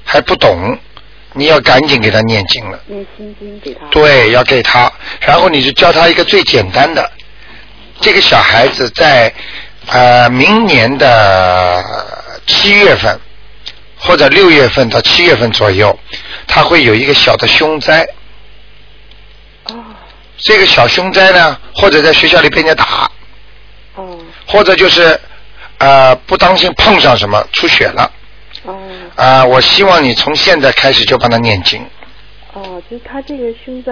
[0.03, 0.75] 还不懂，
[1.33, 2.79] 你要赶紧给他念经了。
[2.87, 3.85] 念心经给他。
[3.91, 7.11] 对，要给他，然后你就教他一个最简单的。
[8.01, 9.31] 这个小孩子在
[9.85, 11.83] 呃明年的
[12.47, 13.19] 七月份
[13.99, 15.95] 或者六月份到七月份左右，
[16.47, 18.07] 他会有一个小的凶灾。
[20.37, 23.09] 哦这个小凶灾呢，或者在学校里被人家打，
[23.95, 25.19] 哦或者就是
[25.79, 28.11] 呃不当心碰上什么出血了。
[28.63, 28.77] 哦
[29.15, 31.83] 啊、我希望你从现在开始就帮他念经，
[32.53, 33.91] 哦，就是他这个凶灾，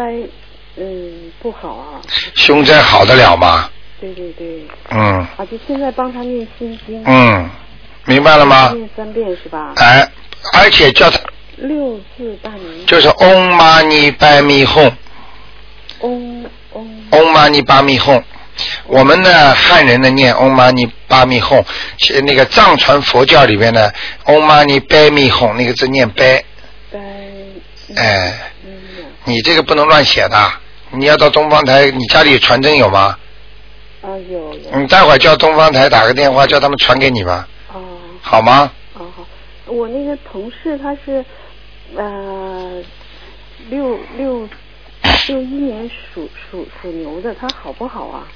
[0.78, 2.02] 嗯，不好啊。
[2.36, 3.70] 凶灾好得了吗？
[4.00, 5.00] 对对对，嗯
[5.38, 7.02] 啊，就现在帮他念心经。
[7.06, 7.50] 嗯，
[8.06, 8.72] 明白了吗？
[8.76, 9.74] 念三遍是吧？
[9.78, 10.08] 哎，
[10.54, 11.20] 而且叫他
[11.58, 12.86] 六字大明。
[12.86, 14.92] 就是 Om Mani Padme Hum，
[16.02, 16.88] 嗡嗡。
[17.12, 18.24] Om Mani Padme Hum。
[18.88, 21.66] 我们呢，汉人呢念 Om Mani Padme Hum，
[21.98, 23.92] 是那个藏传佛教里边呢
[24.26, 26.44] Om Mani Padme Hum 那个字念掰，
[26.92, 27.00] 呆。
[27.96, 28.72] 哎，嗯。
[29.26, 30.52] 你这个不能乱写的。
[30.92, 33.18] 你要到东方台，你家里有传真有吗？
[34.02, 34.80] 啊，有有。
[34.80, 37.82] 你待会儿叫东方台打个电话，叫他们传给你吧，哦
[38.22, 38.72] 好吗？
[38.94, 39.26] 哦好，
[39.66, 41.26] 我那个同事他是
[41.98, 42.82] 呃
[43.70, 44.48] 六六
[45.28, 48.28] 六一年属属属牛的，他好不好啊？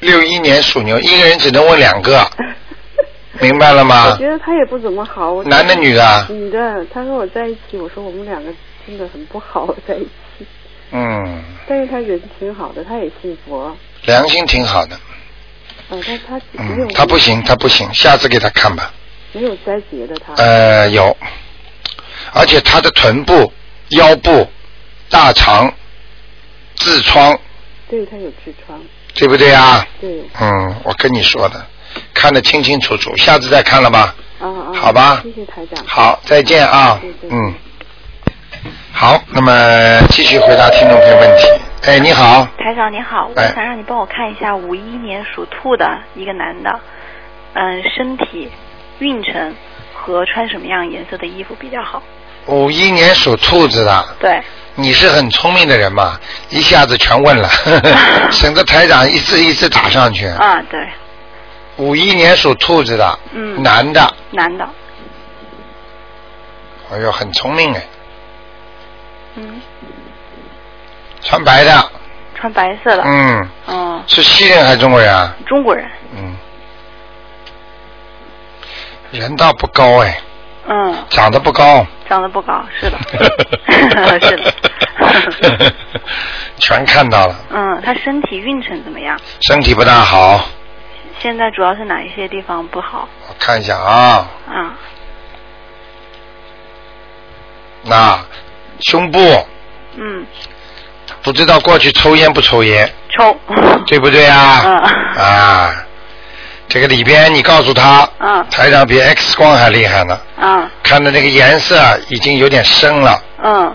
[0.00, 2.26] 六一年属牛，一个人只能问两个，
[3.40, 4.28] 明白了吗我觉？
[4.28, 5.42] 得他也不怎么好。
[5.44, 6.26] 男的女的？
[6.30, 8.52] 女的，他和我在一起，我说我们两个
[8.86, 10.46] 真的很不好在一起。
[10.90, 13.74] 嗯，但是他人挺好的，他也信佛。
[14.04, 14.96] 良心挺好的。
[15.90, 18.92] 呃，但他没有、嗯，他不行，他不行，下次给他看吧。
[19.32, 20.34] 没有灾劫的他。
[20.34, 21.16] 呃，有，
[22.32, 23.52] 而且他的臀部、
[23.90, 24.46] 腰部、
[25.10, 25.72] 大肠、
[26.84, 27.38] 痔疮，
[27.88, 28.78] 对他有痔疮，
[29.14, 29.86] 对不对啊？
[30.00, 31.64] 对，嗯，我跟你说的，
[32.12, 34.14] 看得清清楚楚，下次再看了吧。
[34.40, 35.82] 啊啊，好吧谢谢台长。
[35.86, 37.30] 好，再见啊对对。
[37.30, 37.54] 嗯。
[38.92, 41.48] 好，那么继续回答听众朋友问题。
[41.82, 46.80] 哎，你好，台长你好，我哎想让你帮我看一下五一年属兔的一个男的，
[47.54, 48.50] 嗯，身体、
[48.98, 49.54] 运程
[49.94, 52.02] 和穿什么样颜色的衣服比较好？
[52.46, 54.42] 五一年属兔子的，对，
[54.76, 56.18] 你是很聪明的人嘛，
[56.50, 57.48] 一下子全问了，
[58.32, 60.26] 省得台长一次一次打上去。
[60.26, 60.88] 啊，对，
[61.76, 63.62] 五一年属兔子的，嗯。
[63.62, 64.68] 男的，男的，
[66.92, 67.86] 哎呦，很聪明哎，
[69.36, 69.60] 嗯，
[71.22, 71.90] 穿白的，
[72.34, 75.34] 穿白色的，嗯，嗯，是西人还是中国人啊？
[75.46, 76.36] 中国人，嗯，
[79.12, 80.20] 人倒不高哎，
[80.66, 81.86] 嗯，长得不高。
[82.08, 82.98] 长得不高，是的，
[84.20, 84.52] 是的，
[86.58, 89.18] 全看到了，嗯，他身体运程怎么样？
[89.40, 90.40] 身体不大好，
[91.20, 93.08] 现在主要是哪一些地方不好？
[93.28, 94.74] 我看一下啊，啊，
[97.84, 98.18] 那
[98.80, 99.18] 胸部，
[99.96, 100.26] 嗯，
[101.22, 103.36] 不知道过去抽烟不抽烟，抽。
[103.86, 104.62] 对不对啊？
[104.64, 105.22] 嗯。
[105.22, 105.83] 啊，
[106.74, 108.44] 这个里边你告诉他，嗯。
[108.50, 110.68] 台长比 X 光还厉害呢，嗯。
[110.82, 111.76] 看的那个颜色
[112.08, 113.72] 已经有点深了，嗯。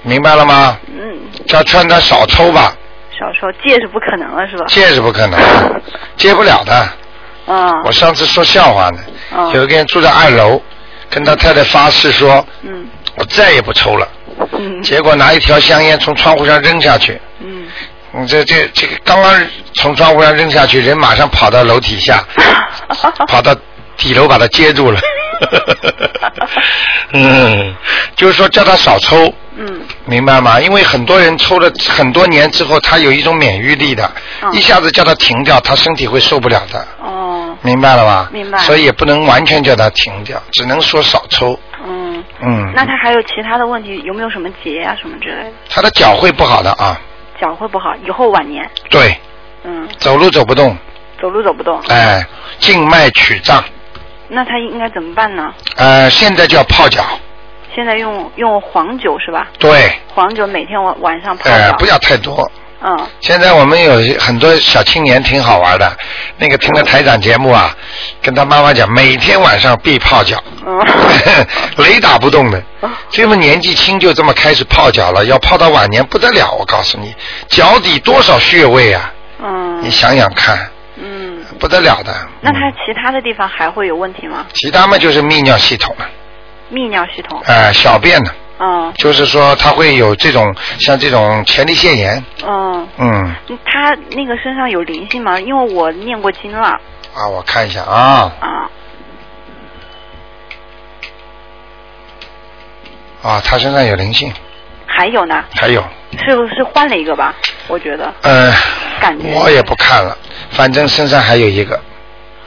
[0.00, 0.78] 明白了吗？
[0.88, 2.74] 嗯，叫劝他少抽吧，
[3.20, 4.64] 少抽戒是不可能了是吧？
[4.68, 5.38] 戒是不可能，
[6.16, 6.88] 戒不了的。
[7.48, 7.70] 嗯。
[7.84, 8.98] 我上次说笑话呢，
[9.36, 9.50] 嗯。
[9.52, 10.58] 有一个人住在二楼，
[11.10, 12.86] 跟他太太发誓说，嗯。
[13.16, 14.08] 我再也不抽了，
[14.52, 14.80] 嗯。
[14.80, 17.51] 结果拿一条香烟从窗户上扔下去，嗯，
[18.14, 22.22] 嗯，这这这个刚刚从窗户上扔下去，人马上跑到楼底下，
[23.28, 23.54] 跑到
[23.96, 25.00] 底楼把他接住了。
[27.12, 27.74] 嗯，
[28.16, 30.60] 就是说叫他少抽，嗯明白吗？
[30.60, 34.10] 因为很多人抽了很多年之后，他有一种免疫力的，
[34.42, 38.28] 嗯一下子叫他停掉，他身体会受不了的，哦明白了吧？
[38.32, 41.58] 明白所以也不能完全叫他停掉，只能说少抽。
[41.84, 45.52] 嗯，嗯，那他还有其他的问题，有没有什么结啊什么之类的？
[45.68, 46.98] 他的脚会不好的啊，
[47.42, 49.18] 脚会不好，以后晚年，对，
[49.64, 50.76] 嗯，走路走不动，
[51.20, 52.24] 走路走不动，哎，
[52.60, 53.60] 静脉曲张，
[54.28, 55.52] 那他应该怎么办呢？
[55.74, 57.02] 呃，现在就要泡脚，
[57.74, 59.48] 现在用用黄酒是吧？
[59.58, 62.48] 对，黄酒每天晚晚上泡呃，脚，不要太多。
[62.84, 63.06] 嗯。
[63.20, 65.96] 现在我们有很多小青年挺好玩的，
[66.38, 67.74] 那个听了台长节目啊，
[68.22, 70.78] 跟他妈妈讲，每天晚上必泡脚，嗯。
[71.84, 72.62] 雷打不动的。
[73.08, 77.14] 这么年纪轻就这么开始泡脚了，要泡到晚年不得了，我告诉你，
[77.48, 79.12] 脚底多少穴位啊？
[79.42, 79.80] 嗯。
[79.82, 82.14] 你想想看，嗯，不得了的。
[82.40, 84.44] 那他嗯其他的地方还会有问题吗？
[84.52, 86.08] 其他嘛就是泌尿系统了，
[86.72, 88.30] 泌尿系统，呃，小便呢，
[88.62, 88.92] 嗯。
[88.96, 95.40] 就是说他会有这种像这种前列腺炎，嗯，嗯，他那个身上有灵性吗？
[95.40, 96.78] 因为我念过经了。
[97.14, 98.70] 啊，我看一下啊，啊，
[103.22, 104.32] 啊，他身上有灵性，
[104.86, 105.84] 还有呢，还有，
[106.24, 107.34] 是不是换了一个吧？
[107.68, 108.10] 我觉得。
[108.22, 108.50] 呃，
[109.00, 109.28] 感觉。
[109.34, 110.16] 我也不看了，
[110.50, 111.78] 反正身上还有一个，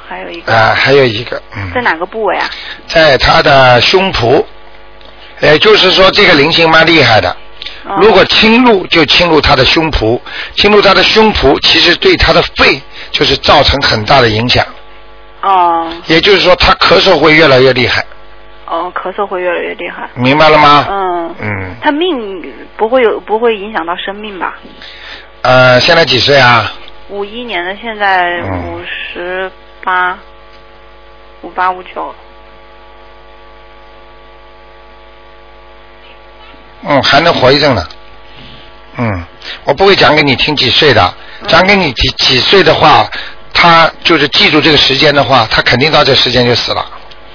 [0.07, 2.49] 还有一个、啊、还有一个，嗯，在哪个部位啊？
[2.87, 4.43] 在他的胸脯，
[5.41, 7.29] 也就是说这个灵性蛮厉害的。
[7.83, 10.19] 哦如果侵入就侵入他的胸脯，
[10.55, 14.65] 侵入他的胸脯，其实对他的肺就是造成很大的影响。
[15.41, 18.03] 哦也就是说，他咳嗽会越来越厉害，
[18.65, 20.09] 哦，咳嗽会越来越厉害。
[20.15, 20.85] 明白了吗？
[20.89, 24.55] 嗯，嗯，他命不会有不会影响到生命吧？
[25.41, 26.71] 呃，现在几岁啊？
[27.09, 29.51] 五一年的，现在嗯五十
[29.83, 30.17] 八，
[31.41, 32.13] 五八五九。
[36.87, 37.85] 嗯，还能活一阵呢。
[38.97, 39.23] 嗯，
[39.65, 43.05] 我不会讲给你听几岁的，嗯讲给你几几岁的话，
[43.53, 46.85] 他就是记住这个时间的话，他肯定到这时间就死了。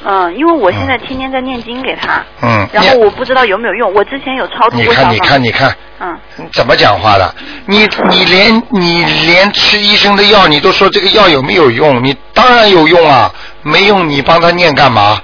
[0.03, 3.93] 嗯，因为我现在天天在念经给他，嗯，然后我不知道有没有用。
[3.93, 7.35] 我之前有超度你看，过小房你看，你看，嗯，你怎么讲话的？
[7.67, 12.03] 你你连你连吃医生的药，你都说这个药有没有用？
[12.03, 13.31] 你当然有用啊，
[13.63, 15.21] 没用你帮他念干嘛？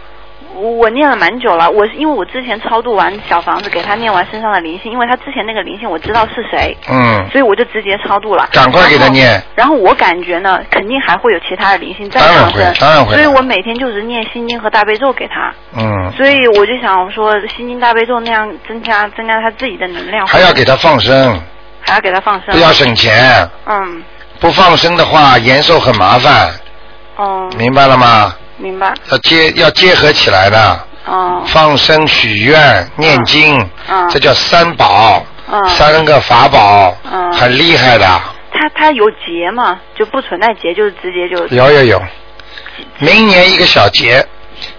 [0.56, 1.70] 我我念了蛮久了。
[1.70, 8.48] 我是因为我之前超度完小房子，给他念完身上的灵性，因为他之前那个灵性我知道是谁，嗯，所以我就直接超度了。
[8.52, 9.42] 赶快给他念。
[9.54, 15.52] 然后我感觉呢，肯定还会有其他的灵性再当然会上升，当然会所以我每天就是念心经和大悲咒给他。
[15.76, 21.40] 嗯，所以我就想说，心经大悲咒那样增加增加他自己的能量，还要给他放生，
[21.80, 23.48] 还要给他放生，不要省钱。
[23.66, 24.02] 嗯，
[24.40, 26.50] 不放生的话，延寿很麻烦，
[27.16, 28.34] 哦，明白了吗？
[28.58, 38.06] 明白，要结要结合起来的，哦，放生、许愿、念经，嗯这叫三宝，嗯三个法宝，嗯很厉害的。
[38.52, 39.78] 他他有结吗？
[39.94, 42.02] 就不存在结，就是直接就，有有有，
[42.98, 44.26] 明年一个小节，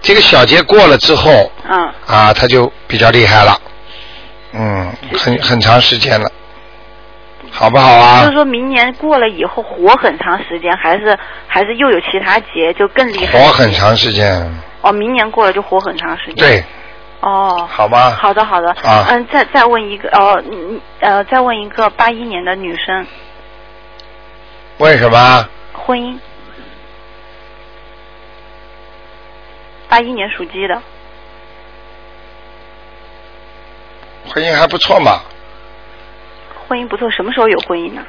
[0.02, 3.56] 这个小节过了之后嗯，啊，他就比较厉害了，
[4.52, 6.28] 嗯，很很长时间了，
[7.50, 8.34] 好不好啊就是？
[8.34, 13.38] 说明年过了以后活很长时间，还是还是又有其他节就更厉害？
[13.38, 16.36] 活很长时间，哦，明年过了就活很长时间。。
[16.36, 16.64] 对，
[17.20, 17.66] 哦。
[17.70, 18.10] 好吗？
[18.10, 18.70] 好的，好的。
[18.82, 23.06] 啊嗯，再再问一个，哦，嗯呃，再问一个八一年的女生
[24.78, 25.48] 为什么？
[25.72, 26.18] 婚姻。
[29.88, 30.82] 八一年属鸡的，
[34.28, 35.22] 婚姻还不错嘛，
[36.68, 38.02] 婚姻不错，什么时候有婚姻呢？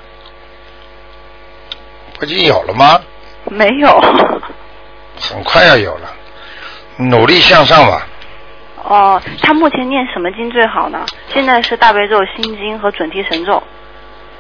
[2.20, 3.00] 不已经有了吗？
[3.46, 4.00] 没有。
[5.22, 6.10] 很快要有了，
[6.98, 8.06] 努力向上吧。
[8.84, 11.06] 哦，他目前念什么经最好呢？
[11.34, 13.62] 现在是大悲咒、心经和准提神咒。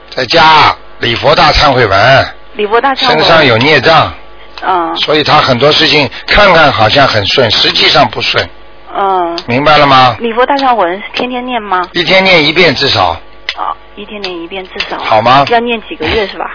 [0.09, 3.13] 在家礼佛大忏悔文，礼佛大忏悔。
[3.13, 4.13] 身上有孽障，
[4.61, 4.95] 嗯。
[4.97, 8.49] 所以他很多事情看看好像很顺，实际上不顺。
[8.93, 9.37] 嗯。
[9.47, 10.15] 明白了吗？
[10.19, 11.87] 礼佛大忏悔文是天天念吗？
[11.93, 13.17] 一天念一遍至少，哦，
[13.95, 14.97] 一天念一遍至少。
[14.97, 16.45] 好吗要念几个月是吧？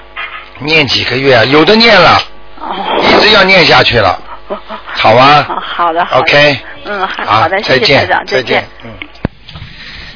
[0.61, 1.45] 念几个月啊？
[1.45, 2.19] 有的念了，
[2.61, 2.75] 哦。
[3.01, 4.19] 一直要念下去了，
[4.95, 6.05] 好吗哦好的。
[6.05, 8.65] 好的？OK，嗯，好的，再谢谢台长，见再见。
[8.85, 8.91] 嗯。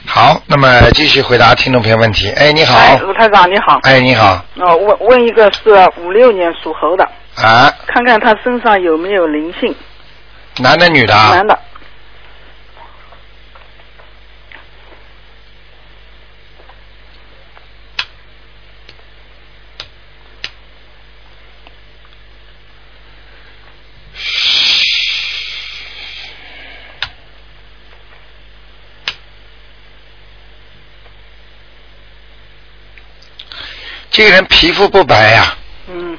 [0.07, 2.31] 好，那么继续回答听众朋友问题。
[2.31, 2.79] 哎，你好。
[2.79, 3.79] 哎，卢台长你好。
[3.83, 4.43] 哎，你好。
[4.57, 7.05] 哦，问问一个是五六年属猴的，
[7.37, 9.75] 啊，看看他身上有没有灵性。
[10.59, 11.31] 男的女的啊？
[11.35, 11.59] 男的。
[34.19, 35.55] 这个人皮肤不白呀、
[35.89, 36.19] 嗯，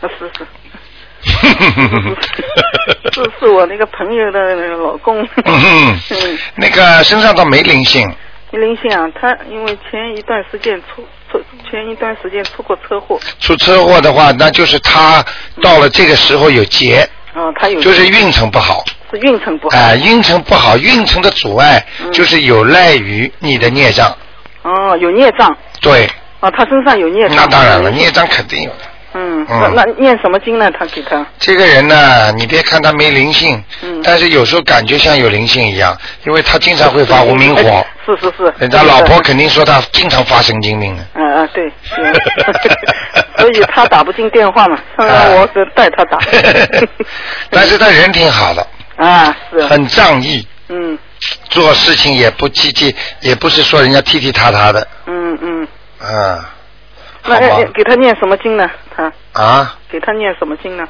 [0.00, 0.46] 啊是是。
[3.12, 5.22] 是 是我那个朋友的老公。
[5.44, 8.10] 嗯嗯，那个身上倒没灵性，
[8.50, 11.38] 没灵性啊，他因为前一段时间出出
[11.70, 15.22] 前一段时间出过车祸，出车祸的话，那就是他
[15.60, 18.82] 到了这个时候有劫，啊，他有就是运程不好。
[19.10, 19.76] 是运程不好。
[19.76, 24.16] 哎、运程不好，运程的阻碍就是有赖于你的孽障。
[24.62, 25.54] 哦，有孽障。
[25.82, 26.08] 对，
[26.44, 27.36] 啊，他身上有孽障。
[27.36, 28.76] 那当然了，孽障肯定有的。
[29.16, 30.70] 嗯，嗯那那念什么经呢？
[30.78, 31.24] 他给他。
[31.38, 37.86] 这个人呢，你别看他没灵性，嗯但是有时候感觉像有灵性一样，因为他经常会发无名火哎。
[38.04, 38.52] 是是是。
[38.58, 41.02] 人家老婆肯定说他经常发神经病的。
[41.14, 42.12] 嗯嗯，对，是
[43.38, 46.18] 所以他打不进电话嘛， 我是带他打。
[47.50, 48.66] 但是他人挺好的，
[48.96, 49.64] 啊，是。
[49.66, 50.98] 很仗义，嗯
[51.48, 55.68] 做事情也不积极，也不是说人家踢踢踏踏的，嗯嗯，
[56.06, 56.44] 嗯，
[57.24, 57.38] 那
[57.72, 58.68] 给他念什么经呢？
[58.94, 59.12] 他。
[59.32, 60.84] 啊，给他念什么经呢？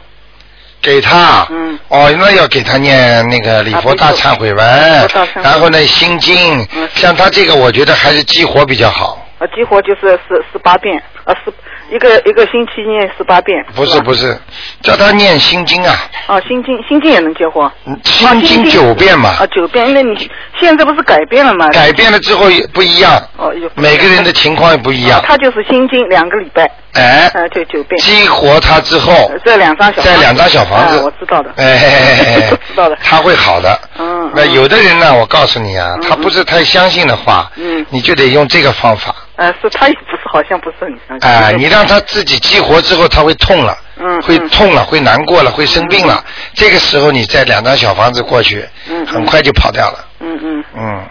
[0.82, 5.08] 给他，嗯，哦，那要给他念那个礼佛大忏悔文
[5.42, 11.50] 然后呢心经，嗯像他这个，我觉得还是激活比较好，啊，激活就是十十八遍，啊，十
[11.94, 13.64] 一个一个星期念十八遍。
[13.76, 14.36] 不是不是，
[14.82, 15.94] 叫他念心经啊，
[16.26, 17.70] 哦，心经心经也能激活。
[18.02, 20.28] 心啊经九遍嘛啊，，九遍，那你
[20.60, 21.68] 现在不是改变了吗？
[21.70, 28.00] 改变了之后也不一样，哦，有每个人的情况也不一样啊，他就是心经两个礼拜，哎，呃，就九遍。
[28.00, 31.52] 激活他之后，这两张小房子这两张小房子啊我知道的。
[31.56, 32.98] 哎 知道的。
[33.02, 33.78] 他会好的。
[33.98, 34.30] 嗯。
[34.34, 39.14] 那有的人呢，我告诉你啊，嗯他不是太相信的话，嗯你就得用这个方法。
[39.36, 41.28] 呃，是他也不是，好像不是很相信。
[41.28, 46.22] 哎、你让他自己激活之后，他会痛了，嗯会痛了，会难过了，会生病了。
[46.54, 50.04] 这个时候，你再两张小房子过去，嗯很快就跑掉了。
[50.20, 51.04] 嗯嗯嗯，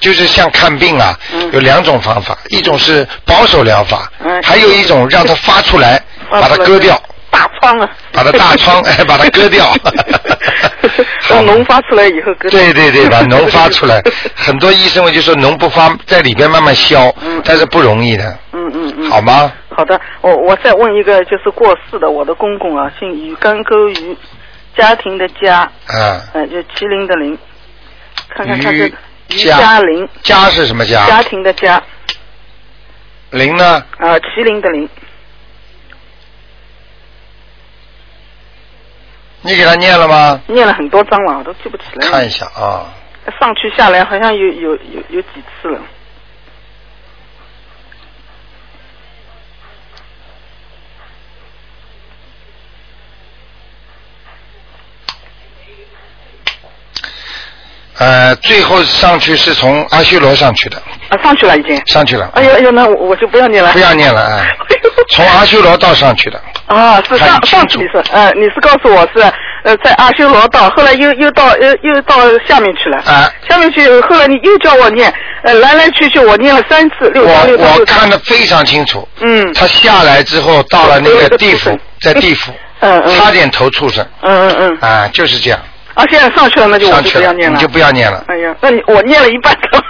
[0.00, 7.00] 就是像看病啊，嗯有两种方法，一种是保守疗法，嗯还有一种让它发出来， 把它割掉，
[7.30, 7.88] 大疮啊。
[8.12, 9.66] 把它大疮，哎，把它割掉。
[11.32, 12.32] 让脓发出来以后。
[12.50, 14.02] 对对对， 把脓发出来。
[14.34, 19.10] 很多医生们就说脓不发，在里边慢慢消，嗯但是不容易的，嗯嗯嗯。
[19.10, 19.52] 好吗？
[19.74, 24.16] 好的，我我再问一个，就是过世的我的公公啊，姓于，干沟于，
[24.76, 27.38] 家庭的家，啊，呃，就麒麟的麟，
[28.28, 28.94] 看看他这于
[29.30, 31.06] 于家嘉麟，家是什么家？
[31.06, 31.82] 家庭的家，
[33.30, 33.82] 麟呢？
[33.96, 34.86] 啊，麒麟的麟，
[39.42, 40.40] 你给他念了吗？
[40.46, 42.12] 念了很多章了，我都记不起来了。
[42.12, 42.86] 看一下啊，
[43.40, 45.80] 上去下来好像有有有有几次了。
[58.02, 60.76] 呃，最后上去是从阿修罗上去的，
[61.08, 61.80] 啊，上去了已经。
[61.86, 63.70] 上去了，哎呦哎呦，那我我就不要念了。
[63.72, 64.46] 不要念了啊，
[65.14, 69.22] 从阿修罗道上去的，啊，是上上去你是，呃，你是告诉我是
[69.62, 72.16] 呃在阿修罗道，后来又又到又又到
[72.48, 72.98] 下面去了。
[73.04, 73.30] 啊。
[73.48, 75.12] 下面去，后来你又叫我念，
[75.44, 77.84] 呃，来来去去我念了三次，六章六我我。
[77.84, 79.52] 看得非常清楚，嗯。
[79.54, 83.16] 他下来之后到了那个地府， 在地府， 嗯嗯。
[83.16, 84.78] 差点投畜生，嗯嗯嗯。
[84.80, 85.60] 啊，就是这样，
[85.94, 87.56] 啊，现在上去了，那就我上去了，就不要念了。
[87.56, 89.82] 你就不要念了，哎呀，那你我念了一半了。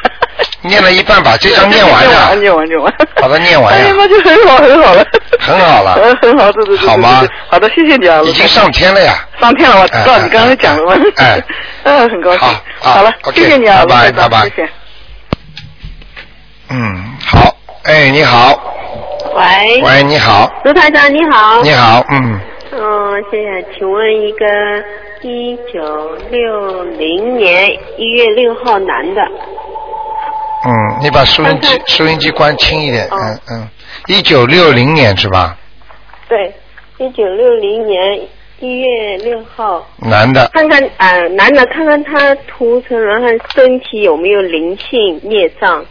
[0.63, 2.93] 念了一半把这张念完念完了，念完念完。
[3.17, 5.05] 把它念完呀哎呀，那就很好很好了。
[5.39, 6.89] 很好了嗯，很好，对对对对。
[6.89, 8.21] 好吗好的，谢谢你啊。
[8.25, 11.03] 已经上天了呀，上天了，我知道哎你刚才讲了嘛。
[11.17, 11.43] 哎哎
[11.85, 12.49] 嗯， 很高兴。
[12.81, 14.69] 好了，谢谢你啊，拜拜卢台长拜拜谢谢。
[16.71, 18.59] 嗯，好，哎，你好，
[19.35, 21.61] 喂，喂，你好，卢台长你好。
[21.63, 21.73] 你。
[21.73, 22.41] 好，嗯，
[22.75, 24.47] 嗯，谢谢请问一个
[25.21, 29.21] 一九六零年一月六号男的，
[30.65, 33.69] 嗯，你把收音机收音机关轻一点，哦嗯嗯，
[34.07, 35.59] 一九六零年是吧？
[36.31, 36.55] 对，
[36.97, 38.21] 一九六零年
[38.59, 39.87] 一月六号。
[39.99, 45.85] 男的，看看呃，男的看看他图层，然后身体有没有灵性孽障。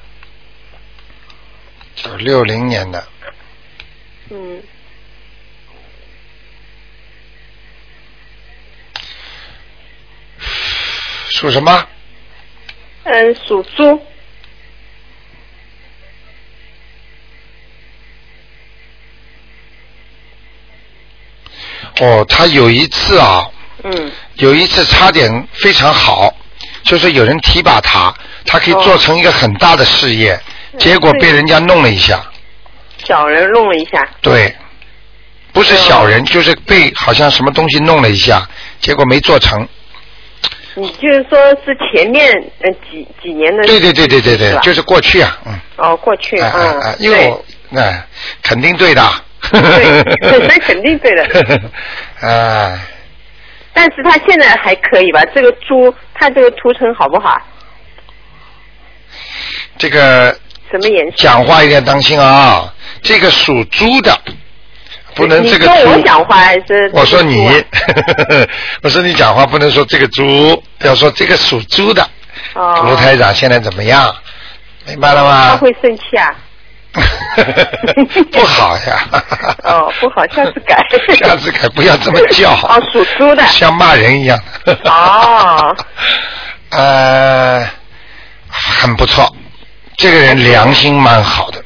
[1.93, 3.03] 九六零年的，
[4.31, 4.59] 嗯，
[11.31, 11.87] 属什么？
[13.03, 13.99] 嗯，属猪。
[21.99, 23.49] 哦，他有一次啊，
[23.83, 26.35] 嗯，有一次差点非常好，
[26.83, 28.13] 就是有人提拔他，
[28.45, 30.39] 他可以做成一个很大的事业，
[30.77, 32.23] 结果被人家弄了一下。
[33.05, 34.07] 小人弄了一下。
[34.21, 34.55] 对，
[35.53, 38.47] 不是小人，就是被好像什么东西弄了一下，
[38.79, 39.67] 结果没做成。
[40.75, 43.63] 你就是说是前面呃几几年的？
[43.65, 47.43] 对对对对对对，就是过去啊，嗯，哦，过去哎哎嗯哎，，因为我
[47.79, 48.05] 哎
[48.43, 49.03] 肯定对的。
[49.51, 51.23] 对， 那肯定对的。
[52.27, 52.79] 啊，
[53.73, 55.21] 但是他现在还可以吧？
[55.35, 57.37] 这个猪，它这个图层好不好？
[59.77, 60.31] 这个
[60.69, 61.17] 什么颜色？
[61.17, 62.71] 讲话一定要当心啊！
[63.01, 64.15] 这个属猪的，
[65.21, 66.01] 不能这个我猪。
[66.03, 66.89] 讲话还是？
[66.93, 67.47] 我说你，
[68.83, 72.07] 我说你讲话不能说这个猪，要说这个属猪的。
[72.55, 72.81] 哦。
[72.85, 74.13] 卢台长现在怎么样？
[74.87, 75.57] 明白了吗他？
[75.57, 76.33] 会生气啊？
[78.33, 79.07] 不好呀。
[79.63, 80.83] 哦，不好，下次改。
[81.15, 82.51] 下次改不要这么叫。
[82.51, 83.43] 哦，属猪的。
[83.47, 84.37] 像骂人一样。
[84.85, 85.75] 哦。
[86.71, 87.65] 呃，
[88.49, 89.29] 很不错，
[89.97, 91.63] 这个人良心蛮好的，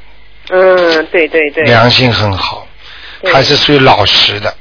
[0.49, 1.63] 嗯，对对对。
[1.63, 2.64] 良心很好，对
[3.31, 4.53] 还是属于老实的，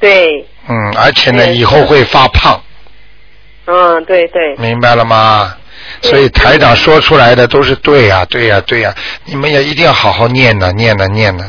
[0.00, 2.60] 对，嗯，而且呢，以后会发胖，
[3.66, 4.56] 嗯，对对。
[4.56, 5.56] 明白了吗？
[6.02, 8.94] 所以台长说出来的都是对呀、对呀、对呀、
[9.24, 11.44] 你们也一定要好好念呢，念呢，念呢，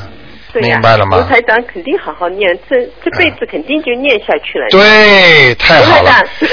[0.60, 4.68] 对呀明白了吗卢台长肯定好好念，这这辈子肯定就念下去了。
[4.70, 6.12] 对，太好了！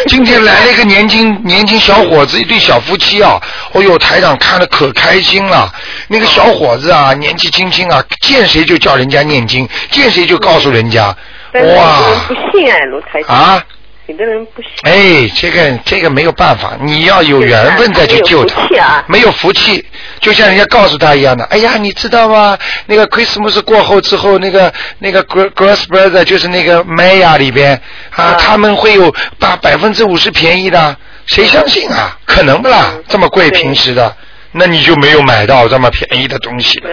[0.09, 3.41] 今天来了一个年轻年轻小伙子，一对小夫妻啊！
[3.73, 5.73] 哦呦，台长看的可开心了。
[6.09, 11.15] 那个小伙子啊，年纪轻轻啊，见谁就叫人家念经，见谁就告诉人家，
[11.55, 13.37] 哇不信哎，卢台长。
[13.37, 13.65] 啊！
[14.13, 14.71] 有的人不行。
[14.83, 18.63] 哎，这个这个没有办法，你要有缘分再去救他。
[18.63, 19.85] 没有福气啊没有福气，
[20.21, 21.45] 就像人家告诉他一样的。
[21.47, 22.57] 哎呀，你知道吗？
[22.87, 30.97] 那个 Christmas 过后之后，那个那个 Gr- Gross Brother 就是那个 Maya 里边啊，他们会有把百分之五十便宜的，
[31.27, 32.17] 谁相信啊？
[32.27, 32.95] 可能不啦？
[33.09, 34.15] 这么贵平时的，
[34.53, 36.91] 那你就没有买到这么便宜的东西了。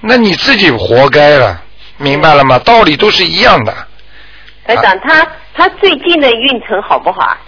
[0.00, 1.60] 那你自己活该了，
[1.98, 2.58] 明白了吗？
[2.58, 3.74] 道理都是一样的。
[4.66, 7.40] 台长他他最近的运程好不好啊？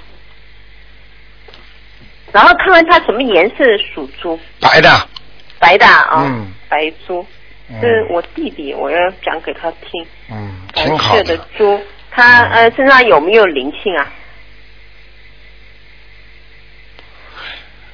[2.32, 4.90] 然后看看他什么颜色属猪，白的，
[5.58, 7.24] 白的啊，嗯白猪。
[7.68, 10.06] 嗯是我弟弟，我要讲给他听。
[10.30, 11.80] 嗯，挺好色的猪，
[12.12, 14.06] 他呃身上有没有灵性啊？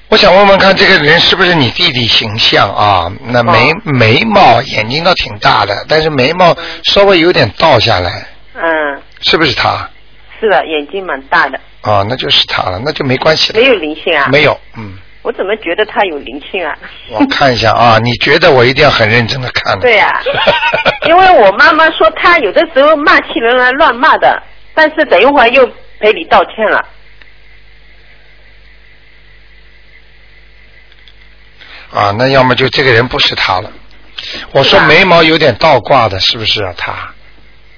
[0.08, 3.10] 我想问问看，这个人是不是你弟弟形象啊？
[3.28, 6.54] 那眉、眉毛、眼睛倒挺大的，但是眉毛
[6.84, 9.88] 稍微有点倒下来，嗯，是不是他？
[10.43, 13.61] 是的，眼睛蛮大的，啊，那就是他了，那就没关系了。
[13.61, 14.28] 没有灵性啊？
[14.32, 16.76] 没有，嗯，我怎么觉得他有灵性啊？
[17.11, 19.82] 我看一下啊， 你觉得我一定要很认真的看的。
[19.82, 20.20] 对呀、
[21.07, 24.43] 因为我妈妈说她有的时候骂起人来乱骂的，
[24.74, 25.64] 但是等一会儿又
[26.01, 26.84] 赔礼道歉了。
[31.93, 33.70] 啊，那要么就这个人不是他了。
[34.51, 36.74] 我说眉毛有点倒挂的，是不是啊？
[36.76, 37.11] 他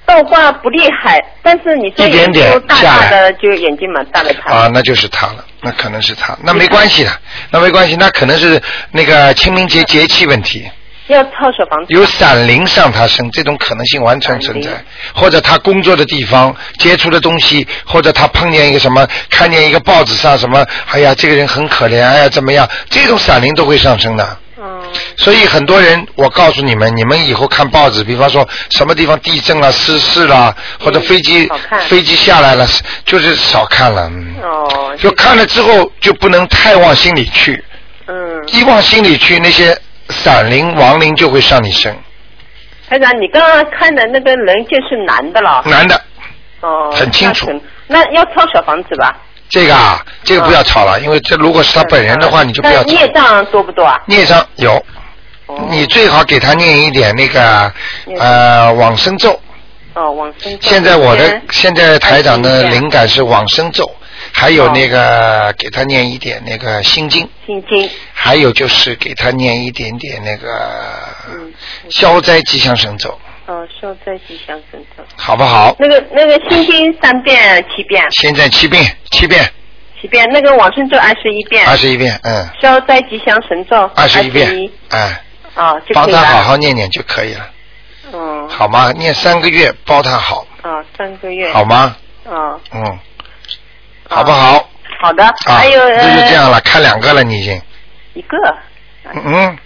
[0.07, 4.53] 倒挂不厉害，但是你说一点点眼睛大的，就眼睛蛮大的他。
[4.53, 7.11] 啊，那就是他了，那可能是他，那没关系的，
[7.51, 8.61] 那没关系，那可能是
[8.93, 10.71] 那个清明节节气问题。
[11.09, 11.87] 要套小房子。
[11.89, 14.71] 有闪灵上他身，这种可能性完全存在。
[15.15, 22.67] 或者他工作的地方接触的东西，或者他碰见一个什么，看见一个报纸上什么，哎呀，这个人很可怜，哎呀，怎么样？
[22.89, 24.39] 这种闪灵都会上升的。
[24.65, 24.83] 嗯。
[25.17, 31.49] 所以很多人，我告诉你们，你们以后看报纸，比方说什么地方地震了、失事了，或者飞机、
[31.89, 32.67] 飞机下来了，
[33.05, 34.09] 就是少看了。
[34.09, 34.97] 嗯哦。
[34.99, 37.63] 就看了之后，就不能太往心里去。
[38.07, 38.49] 嗯。
[38.49, 39.77] 一往心里去，那些
[40.09, 41.95] 散灵、亡灵就会上你身。
[42.89, 45.63] 台长，你刚刚看的那个人就是男的了。
[45.67, 46.01] 男的，
[46.61, 46.91] 哦。
[46.93, 47.51] 很清楚
[47.87, 48.03] 那。
[48.03, 49.17] 那要抄小房子吧？
[49.55, 52.83] 这个啊，这个不要吵了，因为这如果是他本人的话，你就不要。
[52.83, 54.03] 孽障多不多啊？
[54.07, 54.85] 孽障有，
[55.71, 57.73] 你最好给他念一点那个
[58.19, 59.39] 呃往生咒。
[59.95, 60.59] 哦，往生咒。
[60.61, 63.89] 现在我的现在台长的灵感是往生咒，
[64.33, 67.89] 还有那个给他念一点那个心经，心经。
[68.13, 70.49] 还有就是给他念一点点那个
[71.89, 73.17] 消灾吉祥神咒。
[73.47, 75.05] 哦，消消灾吉祥神咒。
[75.17, 75.75] 好不好？
[75.79, 79.45] 那个那个心经三遍七遍，现在七遍，七遍，
[80.01, 80.27] 七遍。
[80.31, 85.23] 那个往生咒二十一遍，二十一遍，嗯，消灾吉祥神咒二十一遍哎，
[85.55, 86.27] 啊，就帮他可以了。
[86.27, 87.51] 好好念念就可以了，
[88.13, 88.91] 嗯，好吗？
[88.93, 91.53] 念三个月，包他好，啊，三个月。
[91.53, 91.97] 好吗？
[92.25, 92.99] 啊，嗯，
[94.09, 94.69] 好不好？
[95.03, 95.23] 好的。
[95.25, 97.61] 啊，还有那就这样呃了，看两个了，你已经，
[98.15, 98.37] 一个，
[99.13, 99.59] 嗯，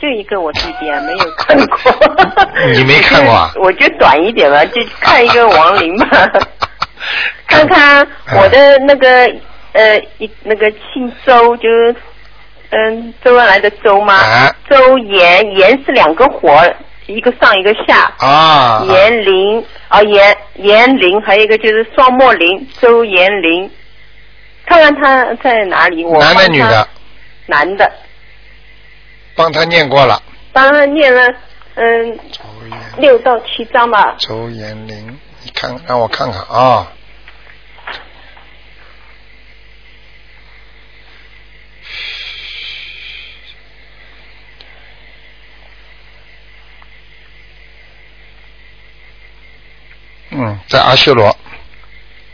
[0.00, 1.92] 就一个我弟弟啊，没有看过。
[2.74, 3.50] 你没看过啊？
[3.56, 6.30] 我就短一点吧，就看一个亡灵吧，
[7.48, 9.08] 看看我的那个
[9.72, 11.94] 呃一那个姓周，就是
[12.70, 14.14] 嗯周恩来的周吗？
[14.14, 16.62] 啊周延延是两个火，
[17.06, 18.12] 一个上一个下。
[18.18, 23.70] 啊，延龄啊延延龄，还有一个就是双墨林，周延龄。
[24.66, 26.04] 看看他在哪里？
[26.04, 26.88] 我男的女的？
[27.46, 27.88] 男的，
[29.36, 30.20] 帮他念过了，
[30.52, 31.32] 帮他念了
[31.74, 32.18] 嗯
[32.96, 34.16] 六到七章吧。
[34.18, 35.06] 周延龄，
[35.44, 36.90] 你看让我看看啊。
[50.30, 51.34] 嗯，在阿修罗，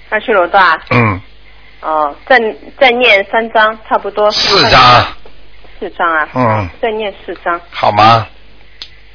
[0.09, 1.20] 阿修罗段，嗯，
[1.82, 2.38] 哦，再
[2.80, 4.28] 再念三章，差不多。
[4.32, 4.80] 四张，
[5.82, 6.28] 四张啊。
[6.32, 7.60] 嗯，再念四张。
[7.70, 8.24] 好吗？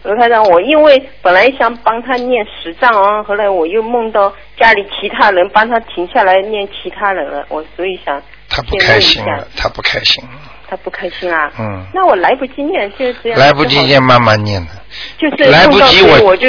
[0.03, 10.23] 罗台长，我因为本来想帮他念十张哦，后来我又梦到家里其他人帮他停下来念其他人了，我所以想他不开心了，他不开心，
[10.69, 11.51] 他不开心啊。
[11.59, 13.39] 嗯，那我来不及念，就这样。
[13.39, 14.71] 来不及念，慢慢念的。
[15.17, 16.47] 就是来不及我我就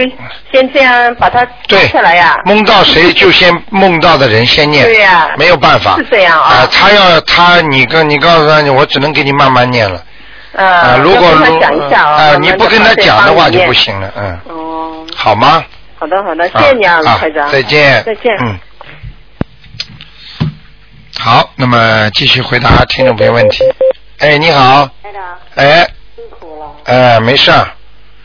[0.52, 10.04] 先这样把它对下来呀、梦到谁就先梦到的人先念，对呀没有办法，是这样啊他要他你跟你告诉他，我只能给你慢慢念了。
[10.58, 15.64] 啊、啊，如果要跟如他讲一下啊，你不跟他讲的话就不行了，嗯，哦，好吗？
[15.96, 17.48] 好的好的，谢谢你啊，卢啊台长。
[17.50, 18.36] 再见，再见。
[18.40, 18.58] 嗯。
[21.20, 23.64] 好，那么继续回答听众朋友问题。
[24.18, 26.74] 哎，你好，台长，哎，辛苦了。
[26.84, 27.68] 哎，没事儿，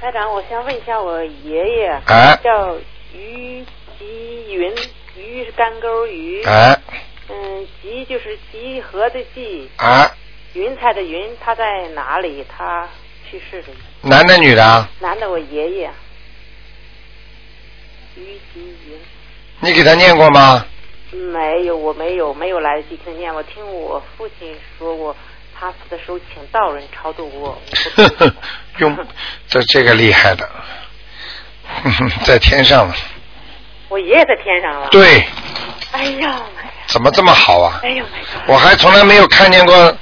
[0.01, 2.75] 台长，我想问一下我爷爷，哎叫
[3.13, 3.63] 于
[3.99, 4.71] 吉云，
[5.17, 6.75] 于是干钩鱼，哎，
[7.29, 10.09] 嗯，吉就是集合的集，哎，
[10.53, 12.45] 云彩的云，他在哪里？
[12.55, 12.87] 他
[13.29, 13.67] 去世了。
[14.01, 14.87] 男的女的啊？
[14.99, 15.91] 男的，我爷爷。
[18.15, 18.99] 于吉云。
[19.61, 20.65] 你给他念过吗？
[21.11, 23.33] 没有，我没有，没有来得及听念。
[23.33, 25.15] 我听我父亲说过，
[25.59, 27.59] 他死的时候请道人超度我。
[27.95, 28.33] 呵呵，
[28.77, 28.95] 用
[29.47, 30.47] 这这个厉害的，
[32.25, 32.95] 在天上了。
[33.89, 34.89] 我爷爷在天上了。。
[34.89, 35.23] 对，
[35.91, 36.41] 哎呀，
[36.87, 37.79] 怎么这么好啊？
[37.83, 38.05] 哎呦，
[38.47, 39.97] 我还从来没有看见过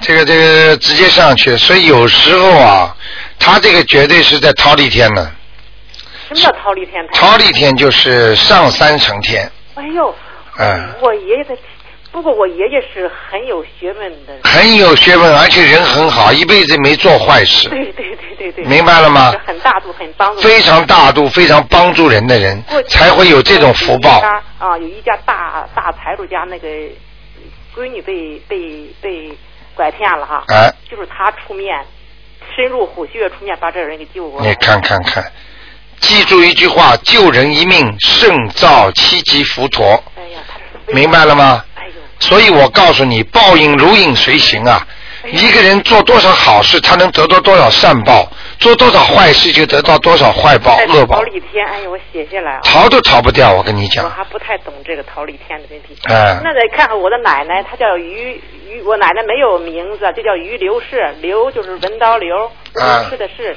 [0.00, 2.96] 这个这个直接上去，所以有时候啊，
[3.38, 5.30] 他这个绝对是在桃李天呢。
[6.28, 7.12] 什么叫桃李天台？
[7.12, 10.14] 桃李天就是上三层天，哎呦，
[10.58, 11.56] 嗯，我爷爷的，
[12.12, 14.32] 不过我爷爷是很有学问的。
[14.44, 18.64] 很有学问，而且人很好，一辈子没做坏事，对对对对对。
[18.64, 20.40] 明白了吗是很大度，很帮助。
[20.40, 24.22] 非常大度、非常帮助人的人，才会有这种福报。
[24.58, 26.68] 啊，有一家大大财主家那个
[27.74, 29.36] 闺女被被被
[29.80, 31.74] 拐骗了哈，哎就是他出面，
[32.54, 34.46] 深入虎穴出面把这个人给救过来。
[34.46, 35.24] 你看看看，
[36.00, 39.82] 记住一句话：救人一命胜造七级浮屠。
[39.82, 40.40] 哎呀，
[40.88, 41.64] 明白了吗？
[41.76, 44.86] 哎呦，所以我告诉你，报应如影随形啊！
[45.32, 48.30] 一个人做多少好事，他能得到多少善报；
[48.60, 52.60] 做多少坏事，就得到多少坏报、在恶报桃，李天，哎呀，我写下来啊。
[52.62, 53.52] 逃都逃不掉。
[53.52, 55.96] 我跟你讲我讲，还不太懂这个桃李天的问题。
[56.04, 63.56] 哎那得看看我的奶奶，她叫于于，我奶奶没有名字，就叫于刘氏，刘就是文刀刘，啊是的是，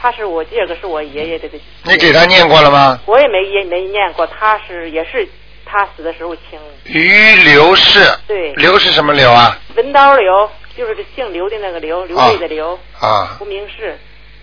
[0.00, 1.48] 她是我第二个是我爷爷的。
[1.82, 3.00] 你给他念过了吗？
[3.06, 5.28] 我也没也没念过，他是也是
[5.66, 9.58] 他死的时候请于刘氏，对刘是什么刘啊？
[9.74, 13.98] 文刀刘，就是姓刘的那个刘，刘备的刘，啊，无名氏，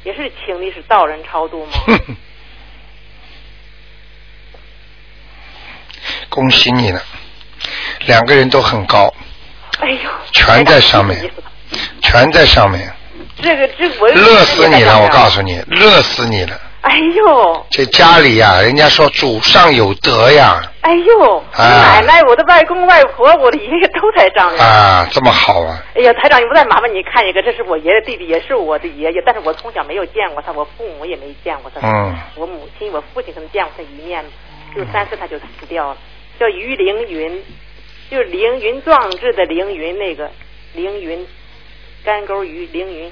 [0.05, 1.71] 也是请的是道人超度吗？
[6.29, 7.01] 恭喜你了，
[8.05, 9.11] 两个人都很高，
[9.79, 11.31] 哎呦，全在上面，
[12.01, 12.93] 全在上面，
[13.41, 15.01] 这个这我乐死你了！
[15.01, 16.61] 我告诉你，乐死你了。
[16.85, 24.61] 哎呦，这家里呀、人家说祖上有德呀，哎呦，我啊奶奶、我的外公外婆、我的爷爷都在上面。
[24.63, 25.83] 啊，这么好啊！
[25.95, 31.81] 哎呀，台长，你不再麻烦你看一个，这是我爷爷弟弟，也是我的爷爷，但是我从小没有见过他，我父母也没见过他。
[31.81, 34.23] 嗯我母亲、我父亲可能见过他一面，
[34.75, 35.97] 就三岁他就死掉了，
[36.39, 37.43] 叫于凌云，
[38.11, 40.29] 就是凌云壮志的凌云那个
[40.73, 41.25] 凌云，
[42.03, 43.11] 干钩鱼凌云。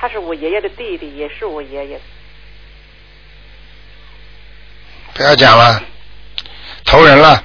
[0.00, 2.00] 他是我爷爷的弟弟，也是我爷爷。
[5.12, 5.82] 不要讲了，
[6.84, 7.42] 投人了，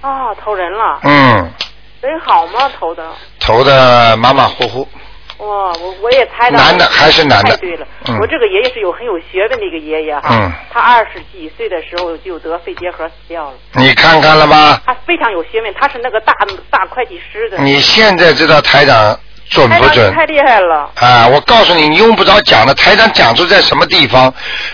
[0.00, 1.00] 啊，投人了。
[1.02, 1.52] 嗯，
[2.00, 2.70] 人好吗？
[2.78, 3.06] 投的。
[3.38, 4.88] 投的马马虎虎，
[5.36, 6.56] 哇，我我也猜到。
[6.56, 10.28] 男的还是男的太对了，嗯我这个爷爷是有很有学问的一个爷爷哈。
[10.30, 13.56] 嗯他二十几岁的时候就得肺结核死掉了。
[13.74, 14.80] 你看看了吗？
[14.86, 16.32] 他非常有学问，他是那个大
[16.70, 17.58] 大会计师的。
[17.58, 19.20] 你现在知道台长
[19.52, 20.14] 准不准？
[20.14, 20.90] 太厉害了。
[20.96, 24.32] 啊，我告诉你，你用不着讲了，台长讲出在什么地方，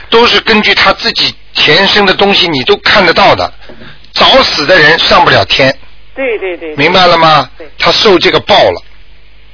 [0.09, 3.53] 都是根据他自己前生的东西，你都看得到的。
[4.13, 5.77] 早死的人上不了天，
[6.15, 6.75] 对对对。
[6.77, 7.69] 明白了吗对？
[7.79, 8.83] 他受这个报了。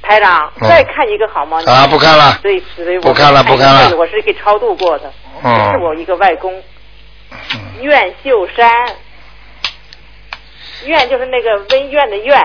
[0.01, 1.59] 台长，嗯再看一个好吗？
[1.65, 5.11] 啊不看了对，紫薇，不看了不看了这个我是给超度过的，
[5.43, 6.61] 嗯是我一个外公，
[7.81, 8.69] 苑秀山，
[10.85, 12.39] 苑就是那个温苑的苑，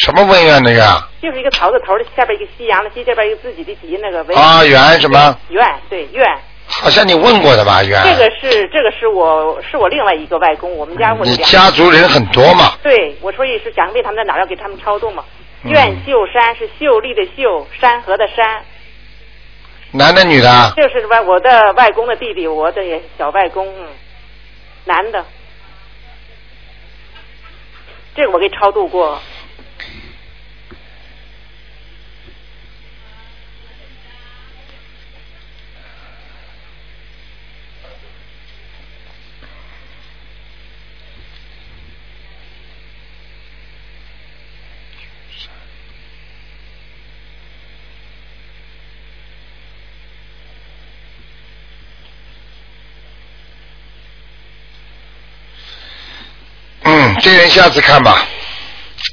[0.00, 0.82] 什么文苑的苑？
[1.20, 4.34] 就是一个草字头的下边一个西洋的西，这边一个自己的己那个文。
[4.34, 5.38] 啊园什么？
[5.50, 6.26] 苑对苑，
[6.66, 8.02] 好像你问过的吧，园？
[8.04, 12.72] 这个是这个是我是我另外一个外公，我们家我有你家族人很多嘛？
[12.82, 15.22] 对，我说也是想为他们在哪儿要给他们超度嘛。
[15.64, 15.70] 嗯
[16.06, 18.64] 秀山是秀丽的秀，山河的山，
[19.92, 20.72] 男的女的啊？
[20.74, 23.86] 这是外我的外公的弟弟，我的也小外公，嗯，
[24.86, 25.22] 男的。
[28.14, 29.20] 这个我给超度过，
[56.82, 58.26] 嗯，这人下次看吧，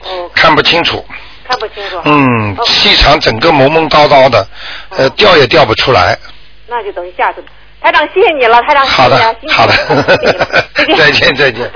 [0.03, 1.05] 哦，看不清楚。
[1.47, 2.01] 看不清楚。
[2.03, 4.45] 嗯，哦气场整个蒙蒙叨叨的，
[4.89, 6.17] 呃，调也调不出来。
[6.67, 7.43] 那就等下次。
[7.79, 9.73] 台长，谢谢你了，台长，好的好的
[10.97, 11.71] 再见 再见。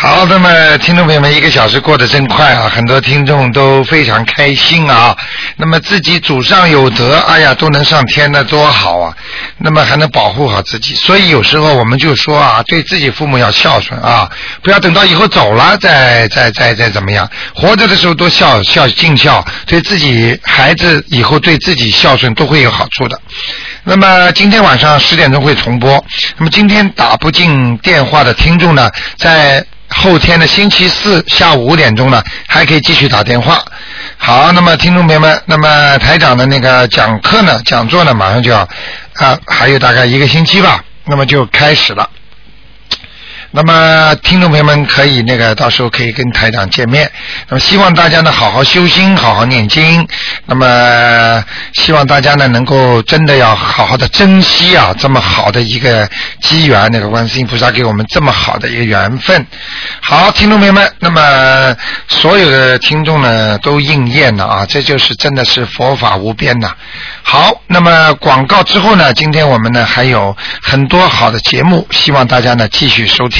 [0.00, 5.16] 好，那么听众朋友们，一个小时过得真快啊，很多听众都非常开心啊。
[5.56, 9.12] 那么自己祖上有德，哎呀，都能上天，那多好啊！
[9.58, 14.30] 那么还能保护好自己，所以有时候我们就说啊，对自己父母要孝顺啊，
[14.62, 23.20] 不要等到以后走了再再再再怎么样，活着的时候多孝孝尽孝，对自己孩子以后对自己孝顺都会有好处的。
[23.82, 25.92] 那么今天晚上十点钟会重播。
[26.36, 33.64] 那么今天打不进电话的听众呢，在后天的星期四下午五点钟呢，还可以继续打电话。
[34.16, 38.68] 好，那么听众朋友们，那么台长的那个讲课呢，讲座呢，马上就要
[39.14, 42.08] 啊，还有大概一个星期吧，那么就开始了。
[43.50, 47.10] 那么听众朋友们可以那个到时候可以跟台长见面。
[47.48, 50.06] 那么希望大家呢好好修心，好好念经。
[50.44, 51.42] 那么
[51.72, 56.06] 希望大家呢能够真的要好好的珍惜啊这么好的一个
[56.42, 59.46] 机缘，那个观世音菩萨给我们这么好的一个缘分。
[60.02, 61.74] 好，听众朋友们，那么
[62.08, 66.74] 所有的听众呢都应验了啊，这就是真的是佛法无边呐。
[67.22, 73.36] 好，那么广告之后呢，今天我们呢还有很多好的节目，希望大家呢继续收听。